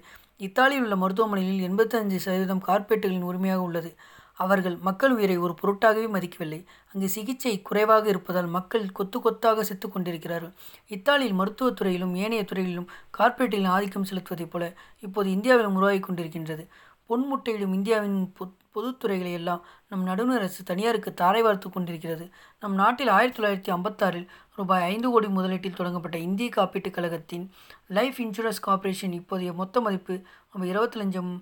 இத்தாலியில் 0.48 0.84
உள்ள 0.84 0.96
மருத்துவமனையில் 0.96 1.64
எண்பத்தஞ்சு 1.68 2.18
சதவீதம் 2.26 2.64
கார்பெட்டுகளின் 2.66 3.28
உரிமையாக 3.30 3.62
உள்ளது. 3.62 3.90
அவர்கள் 4.38 4.76
மக்கள் 4.76 5.12
உயிரை 5.12 5.36
ஒரு 5.36 5.54
பொருட்டாகவே 5.62 6.06
மதிக்கவில்லை. 6.06 6.60
அங்கு 6.92 7.08
சிகிச்சை 7.08 7.62
குறைவாக 7.62 8.08
இருப்பதால் 8.08 8.46
மக்கள் 8.46 8.92
கொத்து 8.92 9.20
கொத்தாக 9.20 9.64
செத்து 9.64 9.88
கொண்டிருக்கிறார்கள். 9.90 10.52
இத்தாலியில் 10.86 11.38
மருத்துவத்துறையிலும் 11.38 12.14
ஏனைய 12.16 12.44
துறையிலும் 12.44 12.90
கார்ப்பரேட்டிலும் 13.18 13.72
ஆதிக்கம் 13.76 14.04
செலுத்துவதைப் 14.04 14.50
போல 14.50 14.74
இப்போது 15.00 15.30
இந்தியாவிலும் 15.30 15.74
உருவாகி 15.74 15.98
கொண்டிருக்கின்றது. 15.98 16.66
பொன்முட்டையிடும் 17.08 17.74
இந்தியாவின் 17.74 18.34
பொதுத்துறைகளை 18.74 19.32
எல்லாம் 19.32 19.64
நம் 19.88 20.02
நடுவர் 20.02 20.38
அரசு 20.38 20.62
தனியாருக்கு 20.64 21.14
தாரை 21.14 21.42
வார்த்து 21.42 21.70
கொண்டிருக்கிறது. 21.70 22.30
நம் 22.60 22.74
நாட்டில் 22.74 23.08
ஆயிரத்தி 23.08 23.42
தொள்ளாயிரத்தி 23.42 23.74
ஐம்பத்தாறில் 23.74 24.26
ரூபாய் 24.56 24.82
ஐந்து 24.82 25.10
கோடி 25.10 25.26
முதலீட்டில் 25.26 25.74
தொடங்கப்பட்ட 25.74 26.18
இந்திய 26.18 26.50
காப்பீட்டுக் 26.56 26.90
கழகத்தின் 26.90 27.50
லைஃப் 27.88 28.18
இன்சூரன்ஸ் 28.18 28.60
கார்ப்பரேஷன் 28.60 29.10
இப்போதைய 29.10 29.54
மொத்த 29.54 29.80
மதிப்பு 29.80 30.20
ரூபாய் 30.52 30.68
இருபத்தி 30.68 30.98
லஞ்சம் 30.98 31.32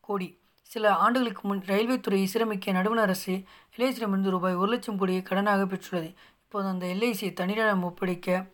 கோடி. 0.00 0.38
சில 0.72 0.90
ஆண்டுகளுக்கு 0.94 1.42
முன் 1.48 1.62
ரயில்வே 1.66 1.96
துறையை 2.00 2.26
சீரமைக்க 2.32 2.72
நடுவண் 2.72 3.02
அரசு 3.04 3.34
எல்ஐசியிடமிருந்து 3.76 4.32
ரூபாய் 4.34 4.54
ஒரு 4.54 4.70
லட்சம் 4.70 4.98
கோடியை 4.98 5.22
கடனாக 5.28 5.62
பெற்றுள்ளது. 5.70 6.08
இப்போது 6.44 6.66
அந்த 6.68 6.84
எல்ஐசியை 6.86 7.32
தனியிடம் 7.32 7.84
ஒப்படைக்க 7.88 8.46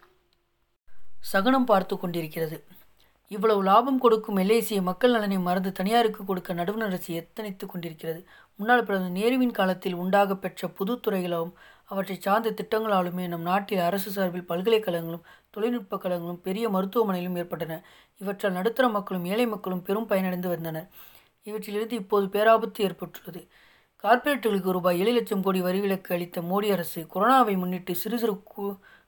சகனம் 1.32 1.64
பார்த்து 1.64 1.94
கொண்டிருக்கிறது. 1.98 2.56
இவ்வளவு 3.30 3.62
லாபம் 3.62 3.98
கொடுக்கும் 3.98 4.36
எல்ஐசியை 4.36 4.82
மக்கள் 4.82 5.10
நலனை 5.10 5.38
மறந்து 5.38 5.72
தனியாருக்கு 5.72 6.24
கொடுக்க 6.24 6.52
நடுவண் 6.52 6.80
அரசு 6.80 7.14
எத்தனைத்து 7.14 7.66
கொண்டிருக்கிறது? 7.66 8.20
முன்னாள் 8.58 8.84
பிரதமர் 8.84 9.16
நேருவின் 9.18 9.56
காலத்தில் 9.58 9.94
உண்டாக 9.94 10.36
பெற்ற 10.36 10.68
புது 10.68 10.94
துறைகளாலும் 11.06 11.54
அவற்றை 11.84 12.16
சார்ந்த 12.20 12.54
திட்டங்களாலுமே 12.60 13.24
நம் 13.28 13.48
நாட்டில் 13.50 13.78
அரசு 13.78 14.10
சார்பில் 14.10 14.48
பல்கலைக்கழகங்களும் 14.48 15.24
தொழில்நுட்ப 15.50 15.96
கழகங்களும் 15.96 16.40
பெரிய 16.40 16.68
மருத்துவமனைகளும் 16.68 17.40
ஏற்பட்டன. 17.42 17.80
இவற்றால் 18.20 18.52
நடுத்தர 18.52 18.88
மக்களும் 18.88 19.24
ஏழை 19.24 19.46
மக்களும் 19.46 19.82
பெரும் 19.82 20.08
பயனடைந்து 20.08 20.48
வந்தனர். 20.48 20.88
இவற்றிலிருந்து 21.46 21.92
இப்போது 21.92 22.26
பேராபத்து 22.26 22.80
ஏற்பட்டுள்ளது. 22.86 23.40
கார்ப்பரேட்டுகளுக்கு 24.04 24.74
ரூபாய் 24.76 25.00
ஏழு 25.00 25.12
லட்சம் 25.12 25.42
கோடி 25.42 25.60
வரி 25.60 25.80
விலக்கு 25.80 26.14
அளித்த 26.14 26.40
மோடி 26.42 26.68
அரசு 26.72 27.06
கொரோனாவை 27.14 27.54
முன்னிட்டு 27.56 27.94
சிறு 27.94 28.18
சிறு 28.18 28.34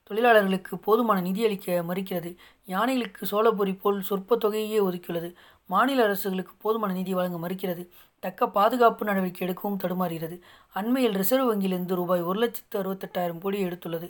தொழிலாளர்களுக்கு 0.09 0.77
போதுமான 0.77 1.21
நிதி 1.21 1.41
அளிக்க 1.45 1.83
மறுக்கிறது. 1.87 2.29
யானைகளுக்கு 2.67 3.23
சோளப்பொறி 3.31 3.73
போல் 3.75 4.01
சொற்ப 4.01 4.37
தொகையே 4.37 4.79
ஒதுக்கியுள்ளது. 4.87 5.29
மாநில 5.65 6.03
அரசுகளுக்கு 6.03 6.53
போதுமான 6.57 6.93
நிதி 6.93 7.13
வழங்க 7.13 7.37
மறுக்கிறது. 7.47 7.83
தக்க 8.23 8.49
பாதுகாப்பு 8.49 9.05
நடவடிக்கை 9.05 9.47
எடுக்கவும் 9.47 9.81
தடுமாறுகிறது. 9.83 10.37
அண்மையில் 10.73 11.17
ரிசர்வ் 11.21 11.49
வங்கியிலிருந்து 11.49 11.95
ரூபாய் 11.95 12.21
ஒரு 12.21 12.39
லட்சத்து 12.39 12.77
அறுபத்தெட்டாயிரம் 12.83 13.39
கோடி 13.39 13.65
எடுத்துள்ளது. 13.65 14.09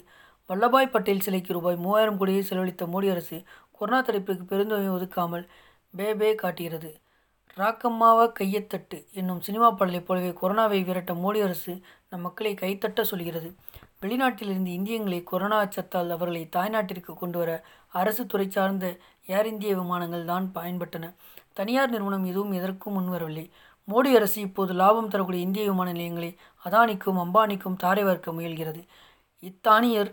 வல்லபாய் 0.49 0.91
பட்டேல் 0.91 1.21
சிலைக்கு 1.21 1.53
ரூபாய் 1.53 1.75
மூவாயிரம் 1.75 2.17
கோடியை 2.17 2.43
செலவழித்த 2.43 2.85
மோடி 2.85 3.09
அரசு 3.11 3.39
கொரோனா 3.71 4.01
தடுப்புக்கு 4.03 4.45
பெருந்தொகை 4.51 4.89
ஒதுக்காமல் 4.97 5.45
பே 5.93 6.07
பே 6.15 6.35
காட்டுகிறது. 6.35 6.91
ராக்கம்மாவா 7.59 8.25
கையத்தட்டு 8.39 8.97
என்னும் 9.13 9.41
சினிமா 9.41 9.71
பாடலைப் 9.71 10.07
போலவே 10.07 10.31
கொரோனாவை 10.41 10.79
விரட்ட 10.85 11.13
மோடி 11.13 11.39
அரசு 11.43 11.73
நம் 12.09 12.21
மக்களை 12.21 12.51
கைத்தட்ட 12.53 13.01
சொல்கிறது. 13.01 13.49
வெளிநாட்டிலிருந்து 14.01 14.71
இந்தியங்களை 14.79 15.23
கொரோனா 15.23 15.57
அச்சத்தால் 15.65 16.09
அவர்களை 16.09 16.49
தாய்நாட்டிற்கு 16.55 17.13
கொண்டு 17.13 17.37
வர 17.37 17.51
அரசு 18.01 18.25
துறை 18.25 18.47
சார்ந்த 18.49 18.85
ஏர் 19.25 19.45
இந்திய 19.45 19.75
விமானங்கள் 19.75 20.25
தான் 20.25 20.51
பயன்பட்டன. 20.55 21.05
தனியார் 21.53 21.89
நிறுவனம் 21.89 22.25
எதுவும் 22.25 22.51
எதற்கும் 22.51 22.97
முன்வரவில்லை 22.97 23.45
மோடி 23.87 24.11
அரசு 24.15 24.41
இப்போது 24.41 24.73
லாபம் 24.73 25.07
தரக்கூடிய 25.07 25.45
இந்திய 25.45 25.65
விமான 25.65 25.91
நிலையங்களை 25.91 26.31
அதானிக்கும் 26.65 27.21
அம்பானிக்கும் 27.23 27.75
தாரை 27.75 28.03
வார்க்க 28.03 28.31
முயல்கிறது. 28.31 28.81
இத்தானியர் 29.43 30.11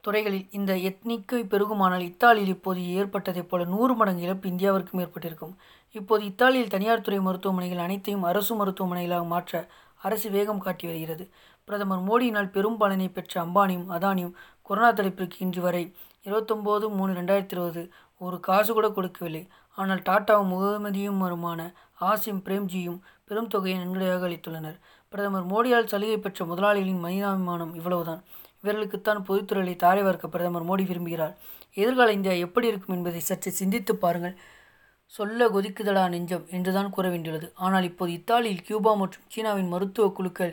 துறைகளில் 0.00 0.46
இந்த 0.50 0.72
எத்னிக்கை 0.88 1.40
பெருகுமானால் 1.52 2.00
இத்தாலியில் 2.00 2.54
இப்போது 2.54 2.80
ஏற்பட்டதைப் 2.98 3.48
போல 3.48 3.64
நூறு 3.64 3.94
மடங்கு 3.94 4.22
இழப்பு 4.22 4.48
இந்தியாவிற்கும் 4.48 5.00
ஏற்பட்டிருக்கும். 5.00 5.54
இப்போது 5.92 6.24
இத்தாலியில் 6.24 6.68
தனியார் 6.68 7.00
துறை 7.00 7.18
மருத்துவமனைகள் 7.18 7.78
அனைத்தையும் 7.78 8.22
அரசு 8.22 8.66
மருத்துவமனைகளாக 8.66 9.26
மாற்ற 9.26 9.68
அரசு 9.96 10.30
வேகம் 10.30 10.58
காட்டி 10.58 10.86
வருகிறது. 10.86 11.30
பிரதமர் 11.64 12.04
மோடியினால் 12.08 12.50
பெரும் 12.50 12.76
பலனை 12.76 13.08
பெற்ற 13.08 13.44
அம்பானியும் 13.44 13.88
அதானியும் 13.96 14.36
கொரோனா 14.62 14.92
தடுப்பிற்கு 14.92 15.36
இன்று 15.38 15.60
வரை 15.62 15.94
இருபத்தொம்போது 16.26 16.88
மூணு 16.88 17.12
ரெண்டாயிரத்தி 17.12 17.54
இருபது 17.56 17.90
ஒரு 18.16 18.40
காசு 18.40 18.72
கூட 18.72 18.90
கொடுக்கவில்லை. 18.90 19.48
ஆனால் 19.70 20.02
டாட்டாவும் 20.08 20.52
முகமதியும் 20.54 21.18
வருமான 21.18 21.72
ஆசிம் 22.00 22.40
பிரேம்ஜியும் 22.44 22.98
பெரும் 23.24 23.48
தொகையை 23.48 23.76
நன்கொடையாக 23.80 24.28
அளித்துள்ளனர். 24.28 24.78
பிரதமர் 25.08 25.46
மோடியால் 25.46 25.84
சலுகை 25.84 26.18
பெற்ற 26.18 26.44
முதலாளிகளின் 26.44 27.04
மனிதாபிமானம் 27.04 27.74
இவ்வளவுதான். 27.74 28.22
இவர்களுக்குத்தான் 28.62 29.20
பொதுத்துறையை 29.28 29.76
தாரை 29.76 30.02
வார்க்க 30.02 30.28
பிரதமர் 30.28 30.68
மோடி 30.70 30.84
விரும்புகிறார். 30.86 31.34
எதிர்கால 31.74 32.12
இந்தியா 32.12 32.34
எப்படி 32.34 32.66
இருக்கும் 32.66 32.96
என்பதை 32.96 33.20
சற்று 33.20 33.50
சிந்தித்து 33.50 33.96
பாருங்கள். 33.96 34.36
சொல்ல 35.12 35.48
கொதிக்குதடா 35.48 36.02
நெஞ்சம் 36.08 36.44
என்றுதான் 36.56 36.90
கூற 36.90 37.06
வேண்டியுள்ளது. 37.10 37.48
ஆனால் 37.64 37.86
இப்போது 37.90 38.12
இத்தாலியில் 38.18 38.66
கியூபா 38.66 38.92
மற்றும் 38.94 39.26
சீனாவின் 39.34 39.72
மருத்துவ 39.74 40.06
குழுக்கள் 40.18 40.52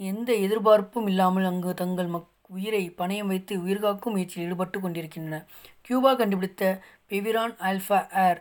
எந்த 0.00 0.30
எதிர்பார்ப்பும் 0.44 1.08
இல்லாமல் 1.12 1.48
அங்கு 1.50 1.72
தங்கள் 1.74 2.12
மக் 2.14 2.28
உயிரை 2.56 2.82
பணயம் 3.00 3.30
வைத்து 3.32 3.54
உயிர்காக்கும் 3.64 4.14
முயற்சியில் 4.14 4.46
ஈடுபட்டு 4.46 4.78
கொண்டிருக்கின்றன. 4.80 5.36
கியூபா 5.86 6.10
கண்டுபிடித்த 6.14 6.64
பெவிரான் 7.10 7.54
ஆல்ஃபா 7.68 7.98
ஏர் 8.26 8.40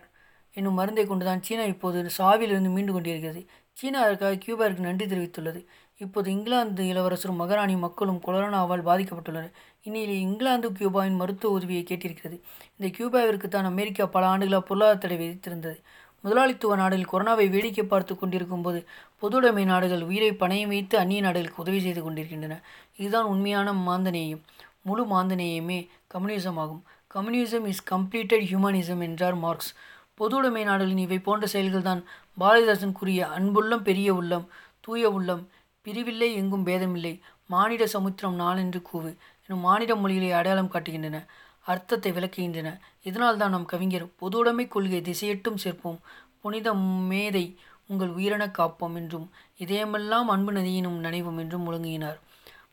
என்னும் 0.57 0.77
மருந்தை 0.79 1.03
கொண்டுதான் 1.07 1.43
சீனா 1.47 1.65
இப்போது 1.73 1.99
சாவிலிருந்து 2.19 2.71
மீண்டு 2.75 2.93
கொண்டிருக்கிறது. 2.93 3.41
சீனா 3.77 3.99
அதற்காக 4.05 4.39
கியூபாவிற்கு 4.45 4.87
நன்றி 4.87 5.05
தெரிவித்துள்ளது. 5.05 5.59
இப்போது 6.03 6.27
இங்கிலாந்து 6.31 6.83
இளவரசரும் 6.87 7.39
மகாராணி 7.41 7.75
மக்களும் 7.75 8.21
கொரோனாவால் 8.25 8.87
பாதிக்கப்பட்டுள்ளனர். 8.89 9.51
இந்நிலையில் 9.83 10.23
இங்கிலாந்து 10.27 10.67
கியூபாவின் 10.71 11.19
மருத்துவ 11.21 11.53
உதவியை 11.53 11.83
கேட்டிருக்கிறது. 11.89 12.37
இந்த 12.77 12.87
கியூபாவிற்கு 12.97 13.47
தான் 13.47 13.69
அமெரிக்கா 13.71 14.05
பல 14.05 14.25
ஆண்டுகளாக 14.27 14.63
பொருளாதார 14.67 14.97
தடை 14.97 15.17
விதித்திருந்தது. 15.17 15.77
முதலாளித்துவ 16.23 16.75
நாடுகள் 16.75 17.11
கொரோனாவை 17.11 17.45
வேடிக்கை 17.49 17.85
பார்த்து 17.85 18.13
கொண்டிருக்கும் 18.17 18.61
போது 18.61 18.79
பொதுவுடைமை 19.21 19.63
நாடுகள் 19.65 20.01
உயிரை 20.01 20.31
பணையம் 20.33 20.71
வைத்து 20.73 20.95
அந்நிய 20.97 21.21
நாடுகளுக்கு 21.21 21.63
உதவி 21.63 21.79
செய்து 21.81 22.01
கொண்டிருக்கின்றன. 22.03 22.57
இதுதான் 22.97 23.29
உண்மையான 23.33 23.71
மாந்தநேயம். 23.87 24.41
முழு 24.81 25.03
மாந்தநேயமே 25.05 25.79
கம்யூனிசம் 26.13 26.59
ஆகும். 26.63 26.83
கம்யூனிசம் 27.15 27.65
இஸ் 27.71 27.85
கம்ப்ளீட்டட் 27.93 28.45
ஹியூமனிசம் 28.49 29.01
என்றார் 29.07 29.37
மார்க்ஸ். 29.45 29.71
பொதுவுடைமை 30.19 30.63
நாடுகளின் 30.63 31.05
இவை 31.07 31.19
போன்ற 31.19 31.45
செயல்கள்தான் 31.53 32.01
பாரதிதாசன் 32.39 32.97
கூறிய 32.99 33.21
அன்புள்ளம் 33.37 33.87
பெரிய 33.89 34.09
உள்ளம் 34.13 34.45
தூய 34.85 35.09
உள்ளம் 35.17 35.41
பிரிவில்லை 35.87 36.33
எங்கும் 36.33 36.65
பேதமில்லை. 36.65 37.19
மானிட 37.47 37.87
சமுத்திரம் 37.87 38.39
நாளென்று 38.39 38.81
கூவு. 38.93 39.15
எனும் 39.47 39.61
மானிட 39.61 39.95
மொழிகளை 39.95 40.31
அடையாளம் 40.31 40.71
காட்டுகின்றன. 40.71 41.25
அர்த்தத்தை 41.65 42.11
விளக்குகின்றன. 42.11 42.79
இதனால் 43.03 43.37
தான் 43.37 43.49
நம் 43.49 43.65
கவிஞர் 43.65 44.05
பொதுவுடைமை 44.05 44.67
கொள்கை 44.67 45.01
திசையட்டும் 45.01 45.57
சேர்ப்போம். 45.57 45.99
புனித 46.41 46.73
மேதை 46.73 47.57
உங்கள் 47.87 48.09
உயிரினக் 48.09 48.59
காப்போம் 48.59 48.95
என்றும் 48.95 49.29
இதயமெல்லாம் 49.57 50.27
அன்பு 50.27 50.51
நதியினும் 50.51 50.99
நினைவும் 50.99 51.37
என்றும் 51.37 51.71
முழங்குகினார். 51.71 52.19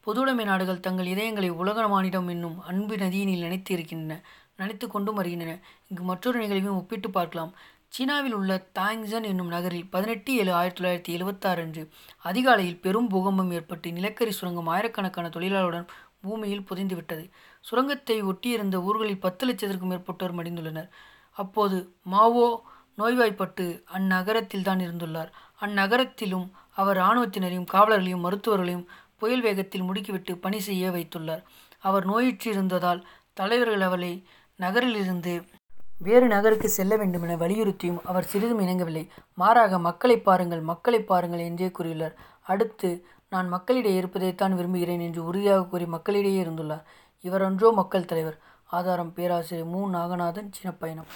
பொதுவுடைமை 0.07 0.45
நாடுகள் 0.45 0.81
தங்கள் 0.81 1.07
இதயங்களை 1.07 1.49
உலக 1.49 1.89
மானிடம் 1.89 2.29
என்னும் 2.29 2.61
அன்பு 2.61 2.97
நதியினில் 2.97 3.39
நினைத்து 3.39 3.75
இருக்கின்றன. 3.75 4.21
நினைத்து 4.57 4.89
கொண்டும் 4.89 5.15
வருகின்றன. 5.15 5.59
இங்கு 5.89 6.03
மற்றொரு 6.03 6.39
நிகழ்வையும் 6.39 6.77
ஒப்பிட்டு 6.77 7.11
பார்க்கலாம். 7.11 7.55
சீனாவில் 7.93 8.35
உள்ள 8.35 8.53
தாங்ஸன் 8.79 9.25
என்னும் 9.25 9.49
நகரில் 9.49 9.89
பதினெட்டு 9.91 10.31
ஏழு 10.35 10.53
ஆயிரத்தி 10.53 10.81
தொள்ளாயிரத்தி 10.81 11.13
எழுபத்தாறு 11.17 11.63
அன்று 11.63 11.83
அதிகாலையில் 12.19 12.81
பெரும் 12.81 13.09
பூகம்பம் 13.09 13.51
ஏற்பட்டு 13.51 13.93
நிலக்கரி 13.93 14.31
சுரங்கம் 14.31 14.67
ஆயிரக்கணக்கான 14.67 15.29
தொழிலாளருடன் 15.29 15.89
பூமியில் 16.23 16.65
புதைந்துவிட்டது. 16.71 17.25
சுரங்கத்தை 17.61 18.23
ஒட்டியிருந்த 18.23 18.77
ஊர்களில் 18.83 19.19
பத்து 19.19 19.47
லட்சத்திற்கும் 19.49 19.93
மேற்பட்டோர் 19.93 20.37
மடிந்துள்ளனர். 20.39 20.89
அப்போது 21.37 21.79
மாவோ 22.03 22.47
நோய்வாய்ப்பட்டு 22.97 23.85
அந்நகரத்தில் 23.97 24.63
தான் 24.63 24.79
இருந்துள்ளார். 24.79 25.31
அந்நகரத்திலும் 25.61 26.47
அவர் 26.73 26.97
இராணுவத்தினரையும் 26.97 27.71
காவலர்களையும் 27.75 28.25
மருத்துவர்களையும் 28.27 28.89
புயல் 29.17 29.41
வேகத்தில் 29.41 29.87
முடுக்கிவிட்டு 29.89 30.35
பணி 30.37 30.61
செய்ய 30.61 30.91
வைத்துள்ளார். 30.91 31.45
அவர் 31.79 32.07
நோயிற்றிருந்ததால் 32.07 33.05
தலைவர்கள் 33.33 33.81
அவளை 33.81 34.13
நகரிலிருந்து 34.59 35.33
வேறு 35.99 36.27
நகருக்கு 36.27 36.69
செல்ல 36.69 36.97
வேண்டுமென 36.97 37.37
வலியுறுத்தியும் 37.37 38.01
அவர் 38.05 38.29
சிறிதும் 38.33 38.61
இணங்கவில்லை. 38.61 39.05
மாறாக 39.35 39.79
மக்களை 39.79 40.17
பாருங்கள் 40.19 40.63
மக்களை 40.63 41.01
பாருங்கள் 41.03 41.47
என்றே 41.47 41.69
கூறியுள்ளார். 41.69 42.15
அடுத்து 42.43 42.91
நான் 43.33 43.49
மக்களிடையே 43.49 43.97
இருப்பதைத்தான் 43.99 44.55
விரும்புகிறேன் 44.55 45.01
என்று 45.01 45.21
உறுதியாக 45.25 45.67
கூறி 45.67 45.87
மக்களிடையே 45.87 46.39
இருந்துள்ளார். 46.45 46.85
இவரொன்றோ 47.25 47.69
மக்கள் 47.73 48.05
தலைவர். 48.05 48.39
ஆதாரம் 48.71 49.13
பேராசிரியர் 49.13 49.71
மு. 49.75 49.81
நாகநாதன் 49.97 50.51
சின்ன 50.51 50.71
பயணம் 50.73 51.11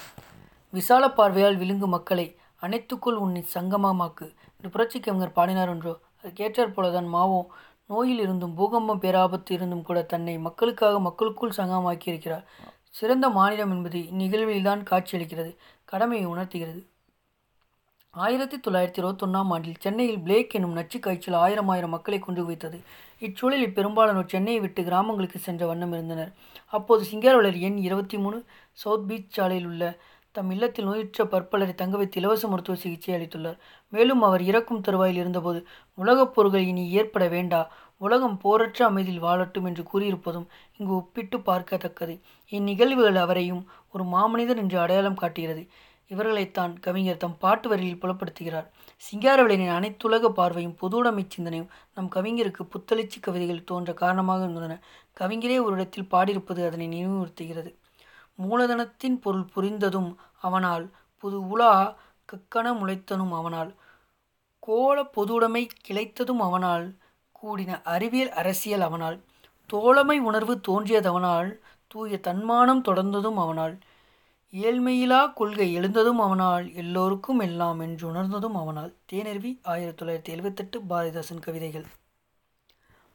விசால 0.73 1.03
பார்வையால் 1.09 1.57
விழுங்கும் 1.57 1.95
மக்களை 1.97 2.27
அனைத்துக்குள் 2.61 3.21
உன்னை 3.23 3.41
சங்கமமாக்கு. 3.55 4.27
என்று 4.55 4.69
புரட்சி 4.69 4.99
கவிஞர் 4.99 5.37
பாடினார் 5.37 5.71
என்றோ 5.73 5.93
கேட்டார் 6.33 6.75
போலதான் 6.75 7.09
மாவோ 7.15 7.39
நோயில் 7.89 8.19
இருந்தும் 8.19 8.53
பூகம்பம் 8.55 9.01
பேராபத்து 9.01 9.51
இருந்தும் 9.51 9.83
கூட 9.83 9.99
தன்னை 10.03 10.35
மக்களுக்காக 10.37 10.99
மக்களுக்குள் 10.99 11.57
சங்கமாக்கி 11.57 12.07
இருக்கிறார் 12.07 12.45
சிறந்த 12.93 13.29
மாநிலம் 13.29 13.71
என்பது 13.71 13.99
இந்நிகழ்வில்தான் 13.99 14.81
காட்சியளிக்கிறது 14.89 15.55
கடமையை 15.85 16.25
உணர்த்துகிறது. 16.27 16.81
ஆயிரத்தி 18.09 18.57
தொள்ளாயிரத்தி 18.57 18.99
இருபத்தொன்னாம் 19.01 19.51
ஆண்டில் 19.51 19.79
சென்னையில் 19.79 20.19
பிளேக் 20.19 20.53
எனும் 20.53 20.71
நச்சு 20.71 20.99
காய்ச்சல் 20.99 21.33
ஆயிரம் 21.33 21.67
ஆயிரம் 21.67 21.89
மக்களை 21.89 22.19
கொண்டு 22.19 22.45
வைத்தது 22.45 22.79
இச்சூழலில் 23.19 23.73
பெரும்பாலானோர் 23.73 24.29
சென்னையை 24.29 24.61
விட்டு 24.61 24.83
கிராமங்களுக்கு 24.83 25.39
சென்ற 25.39 25.65
வண்ணம் 25.65 25.93
இருந்தனர். 25.93 26.31
அப்போது 26.67 27.03
சிங்காரவளர் 27.03 27.59
எண் 27.59 27.77
இருபத்தி 27.77 28.17
மூணு 28.17 28.43
சவுத் 28.71 29.07
பீச் 29.07 29.29
சாலையில் 29.29 29.65
உள்ள 29.65 29.97
தம் 30.31 30.51
இல்லத்தில் 30.51 30.85
நோயுற்ற 30.85 31.23
பற்பலரை 31.23 31.73
தங்க 31.73 31.97
வைத்து 31.97 32.19
இலவச 32.21 32.47
மருத்துவ 32.47 32.77
சிகிச்சை 32.77 33.15
அளித்துள்ளார். 33.15 33.59
மேலும் 33.89 34.21
அவர் 34.21 34.41
இறக்கும் 34.41 34.81
தருவாயில் 34.81 35.17
இருந்தபோது 35.17 35.67
உலகப் 35.93 36.33
போர்கள் 36.33 36.65
இனி 36.65 36.89
ஏற்பட 36.91 37.27
வேண்டா 37.27 37.71
உலகம் 37.97 38.37
போரற்ற 38.37 38.85
அமைதியில் 38.85 39.23
வாழட்டும் 39.23 39.65
என்று 39.65 39.83
கூறியிருப்பதும் 39.83 40.47
இங்கு 40.79 40.93
ஒப்பிட்டு 40.95 41.37
பார்க்கத்தக்கது. 41.37 42.13
இந்நிகழ்வுகள் 42.51 43.15
அவரையும் 43.15 43.63
ஒரு 43.89 44.03
மாமனிதர் 44.03 44.57
என்று 44.57 44.77
அடையாளம் 44.79 45.15
காட்டுகிறது. 45.15 45.63
இவர்களைத்தான் 46.11 46.73
கவிஞர் 46.79 47.17
தம் 47.17 47.37
பாட்டு 47.37 47.67
வரியில் 47.69 48.01
புலப்படுத்துகிறார். 48.01 48.67
சிங்காரவேலனின் 49.03 49.75
அனைத்துலக 49.77 50.29
பார்வையும் 50.29 50.75
பொதுவுடைமை 50.81 51.23
சிந்தனையும் 51.27 51.71
நம் 51.93 52.09
கவிஞருக்கு 52.15 52.63
புத்தளிச்சி 52.73 53.19
கவிதைகள் 53.19 53.63
தோன்ற 53.63 53.93
காரணமாக 53.93 54.43
இருந்தன. 54.43 54.75
கவிஞரே 55.17 55.57
ஒரு 55.59 55.75
இடத்தில் 55.75 56.11
பாடியிருப்பது 56.11 56.61
அதனை 56.67 56.87
நினைவுறுத்துகிறது 56.87 57.71
மூலதனத்தின் 58.39 59.17
பொருள் 59.19 59.47
புரிந்ததும் 59.55 60.11
அவனால் 60.39 60.85
புது 61.23 61.39
உலா 61.47 61.73
கக்கன 62.29 62.67
முளைத்தனும் 62.73 63.33
அவனால் 63.33 63.71
கோல 64.63 64.97
பொதுவுடைமை 65.15 65.63
கிளைத்ததும் 65.87 66.41
அவனால் 66.41 66.85
கூடின 67.35 67.81
அறிவியல் 67.85 68.31
அரசியல் 68.31 68.81
அவனால் 68.81 69.17
தோழமை 69.65 70.19
உணர்வு 70.19 70.61
தோன்றியதவனால் 70.67 71.59
தூய 71.87 72.19
தன்மானம் 72.19 72.83
தொடர்ந்ததும் 72.83 73.35
அவனால் 73.35 73.79
ஏழ்மையிலா 74.53 75.33
கொள்கை 75.33 75.73
எழுந்ததும் 75.73 76.19
அவனால் 76.19 76.73
எல்லோருக்கும் 76.73 77.39
எல்லாம் 77.39 77.79
என்று 77.79 78.07
உணர்ந்ததும் 78.07 78.55
அவனால். 78.55 78.93
தேனருவி 79.11 79.59
ஆயிரத்தி 79.63 80.05
தொள்ளாயிரத்தி 80.05 80.33
எழுபத்தெட்டு 80.35 80.79
பாரதிதாசன் 80.89 81.39
கவிதைகள். 81.39 81.85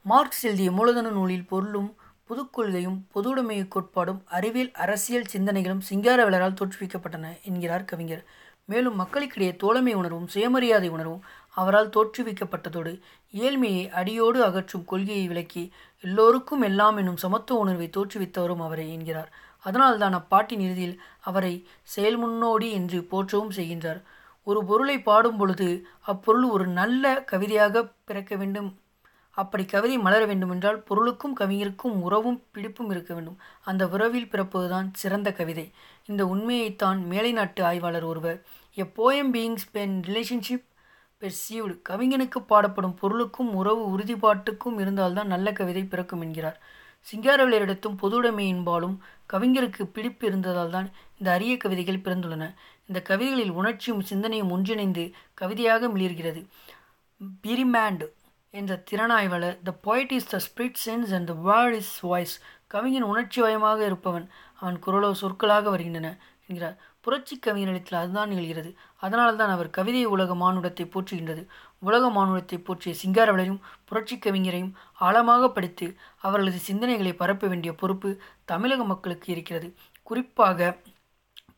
மார்க்ஸ் 0.03 0.43
எழுதிய 0.43 0.71
மூலதன 0.71 1.09
நூலில் 1.09 1.45
பொருளும் 1.45 1.95
புதுக்கொள்கையும் 2.29 2.99
பொதுவுடைமை 3.15 3.67
கோட்பாடும் 3.67 4.21
அறிவியல் 4.27 4.71
அரசியல் 4.71 5.31
சிந்தனைகளும் 5.33 5.81
சிங்காரவேலரால் 5.89 6.59
தோற்றுவிக்கப்பட்டன 6.61 7.41
என்கிறார் 7.43 7.85
கவிஞர். 7.85 8.25
மேலும் 8.65 8.95
மக்களுக்கிடையே 8.95 9.55
தோழமை 9.55 9.93
உணர்வும் 9.93 10.27
சுயமரியாதை 10.27 10.89
உணர்வும் 10.89 11.23
அவரால் 11.49 11.89
தோற்றுவிக்கப்பட்டதோடு 11.89 12.99
ஏழ்மையை 13.33 13.89
அடியோடு 13.89 14.43
அகற்றும் 14.43 14.85
கொள்கையை 14.85 15.27
விளக்கி 15.27 15.71
எல்லோருக்கும் 16.03 16.61
எல்லாம் 16.61 16.97
என்னும் 16.97 17.17
சமத்துவ 17.17 17.59
உணர்வை 17.59 17.89
தோற்றுவித்தவரும் 17.97 18.63
அவரை 18.63 18.91
என்கிறார். 18.93 19.31
அதனால்தான் 19.59 20.15
அப்பாட்டின் 20.15 20.59
இறுதியில் 20.59 21.01
அவரை 21.19 21.53
செயல் 21.83 22.17
முன்னோடி 22.17 22.71
என்று 22.71 23.03
போற்றவும் 23.03 23.51
செய்கின்றார். 23.51 24.01
ஒரு 24.43 24.65
பொருளை 24.65 25.01
பாடும் 25.01 25.37
பொழுது 25.37 25.87
அப்பொருள் 26.01 26.43
ஒரு 26.43 26.67
நல்ல 26.67 27.23
கவிதையாக 27.23 27.83
பிறக்க 28.05 28.35
வேண்டும். 28.35 28.69
அப்படி 29.37 29.65
கவிதை 29.65 29.97
மலர 29.97 30.25
வேண்டுமென்றால் 30.25 30.79
பொருளுக்கும் 30.79 31.37
கவிஞருக்கும் 31.39 31.97
உறவும் 32.05 32.43
பிடிப்பும் 32.51 32.89
இருக்க 32.89 33.13
வேண்டும். 33.13 33.37
அந்த 33.63 33.87
உறவில் 33.87 34.29
பிறப்பதுதான் 34.29 34.89
சிறந்த 34.93 35.31
கவிதை. 35.31 35.71
இந்த 36.05 36.25
உண்மையைத்தான் 36.25 37.05
மேலை 37.05 37.31
நாட்டு 37.31 37.63
ஆய்வாளர் 37.63 38.03
ஒருவர் 38.03 38.39
a 38.77 38.83
poem 38.95 39.31
beings 39.33 39.67
ben 39.71 40.01
relationship 40.07 40.65
perceived 41.21 41.73
கவிஞனுக்கு 41.89 42.39
பாடப்படும் 42.49 42.93
பொருளுக்கும் 42.93 43.53
உறவு 43.53 43.97
உறுதிப்பாட்டுக்கும் 43.97 44.77
இருந்தால்தான் 44.79 45.27
நல்ல 45.27 45.51
கவிதை 45.51 45.83
பிறக்கும் 45.83 46.21
என்கிறார். 46.21 46.59
சிங்காரவேலரிடத்தும் 47.07 47.97
பொதுவுடைமையின்பாலும் 48.01 48.95
கவிஞருக்கு 49.33 49.83
பிடிப்பு 49.83 50.27
இருந்ததால் 50.27 50.69
தான் 50.69 50.87
இந்த 51.17 51.31
அரிய 51.31 51.57
கவிதைகள் 51.57 52.03
பிறந்துள்ளன. 52.05 52.45
இந்த 52.87 53.01
கவிதைகளில் 53.01 53.51
உணர்ச்சியும் 53.51 54.01
சிந்தனையும் 54.01 54.51
ஒன்றிணைந்து 54.51 55.11
கவிதையாக 55.33 55.87
மிளிர்கிறது. 55.87 56.41
பிரிமேண்டு 57.43 58.07
என்ற 58.49 58.83
திறனாய்வாளர் 58.91 59.57
the 59.63 59.73
poet 59.83 60.11
is 60.11 60.29
the 60.33 60.39
spirit 60.47 60.81
sense 60.85 61.11
and 61.17 61.27
the 61.27 61.33
world 61.33 61.75
is 61.75 61.99
voice. 61.99 62.35
கவிஞன் 62.67 63.09
உணர்ச்சி 63.11 63.41
வயமாக 63.41 63.85
இருப்பவன். 63.85 64.29
அவன் 64.55 64.79
குரலோ 64.85 65.11
சொற்களாக 65.11 65.69
வருகின்றன. 65.69 66.17
என்கிறார் 66.49 66.77
புரட்சி 67.05 67.35
கவிஞரிடத்தில் 67.45 67.99
அதுதான் 67.99 68.31
நிகழ்கிறது. 68.31 68.69
அதனால் 69.03 69.39
தான் 69.41 69.53
அவர் 69.55 69.69
கவிதை 69.77 70.03
உலக 70.15 70.35
மானுடத்தை 70.43 70.85
போற்றுகின்றது. 70.93 71.43
உலக 71.87 72.03
மானுடத்தை 72.17 72.57
போற்றிய 72.67 72.93
சிங்காரவளரையும் 73.01 73.61
புரட்சி 73.89 74.15
கவிஞரையும் 74.25 74.73
ஆழமாக 75.07 75.49
படித்து 75.57 75.87
அவர்களது 76.25 76.59
சிந்தனைகளை 76.69 77.13
பரப்ப 77.21 77.47
வேண்டிய 77.47 77.73
பொறுப்பு 77.81 78.11
தமிழக 78.45 78.83
மக்களுக்கு 78.93 79.27
இருக்கிறது. 79.35 79.69
குறிப்பாக 80.09 80.69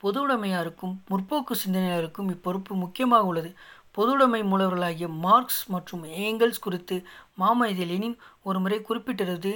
பொதுவுடைமையாருக்கும் 0.03 0.93
முற்போக்கு 1.11 1.55
சிந்தனையாருக்கும் 1.63 2.29
இப்பொறுப்பு 2.35 2.73
முக்கியமாக 2.83 3.29
உள்ளது. 3.31 3.51
பொதுவுடைமை 3.97 4.41
மூலவர்களாகிய 4.51 5.07
மார்க்ஸ் 5.25 5.61
மற்றும் 5.73 6.03
ஏங்கல்ஸ் 6.25 6.63
குறித்து 6.65 6.95
மாமனித 7.41 7.85
லெனின் 7.91 8.17
ஒரு 8.47 8.59
முறை 8.63 8.79
குறிப்பிட்டிருந்தது. 8.89 9.53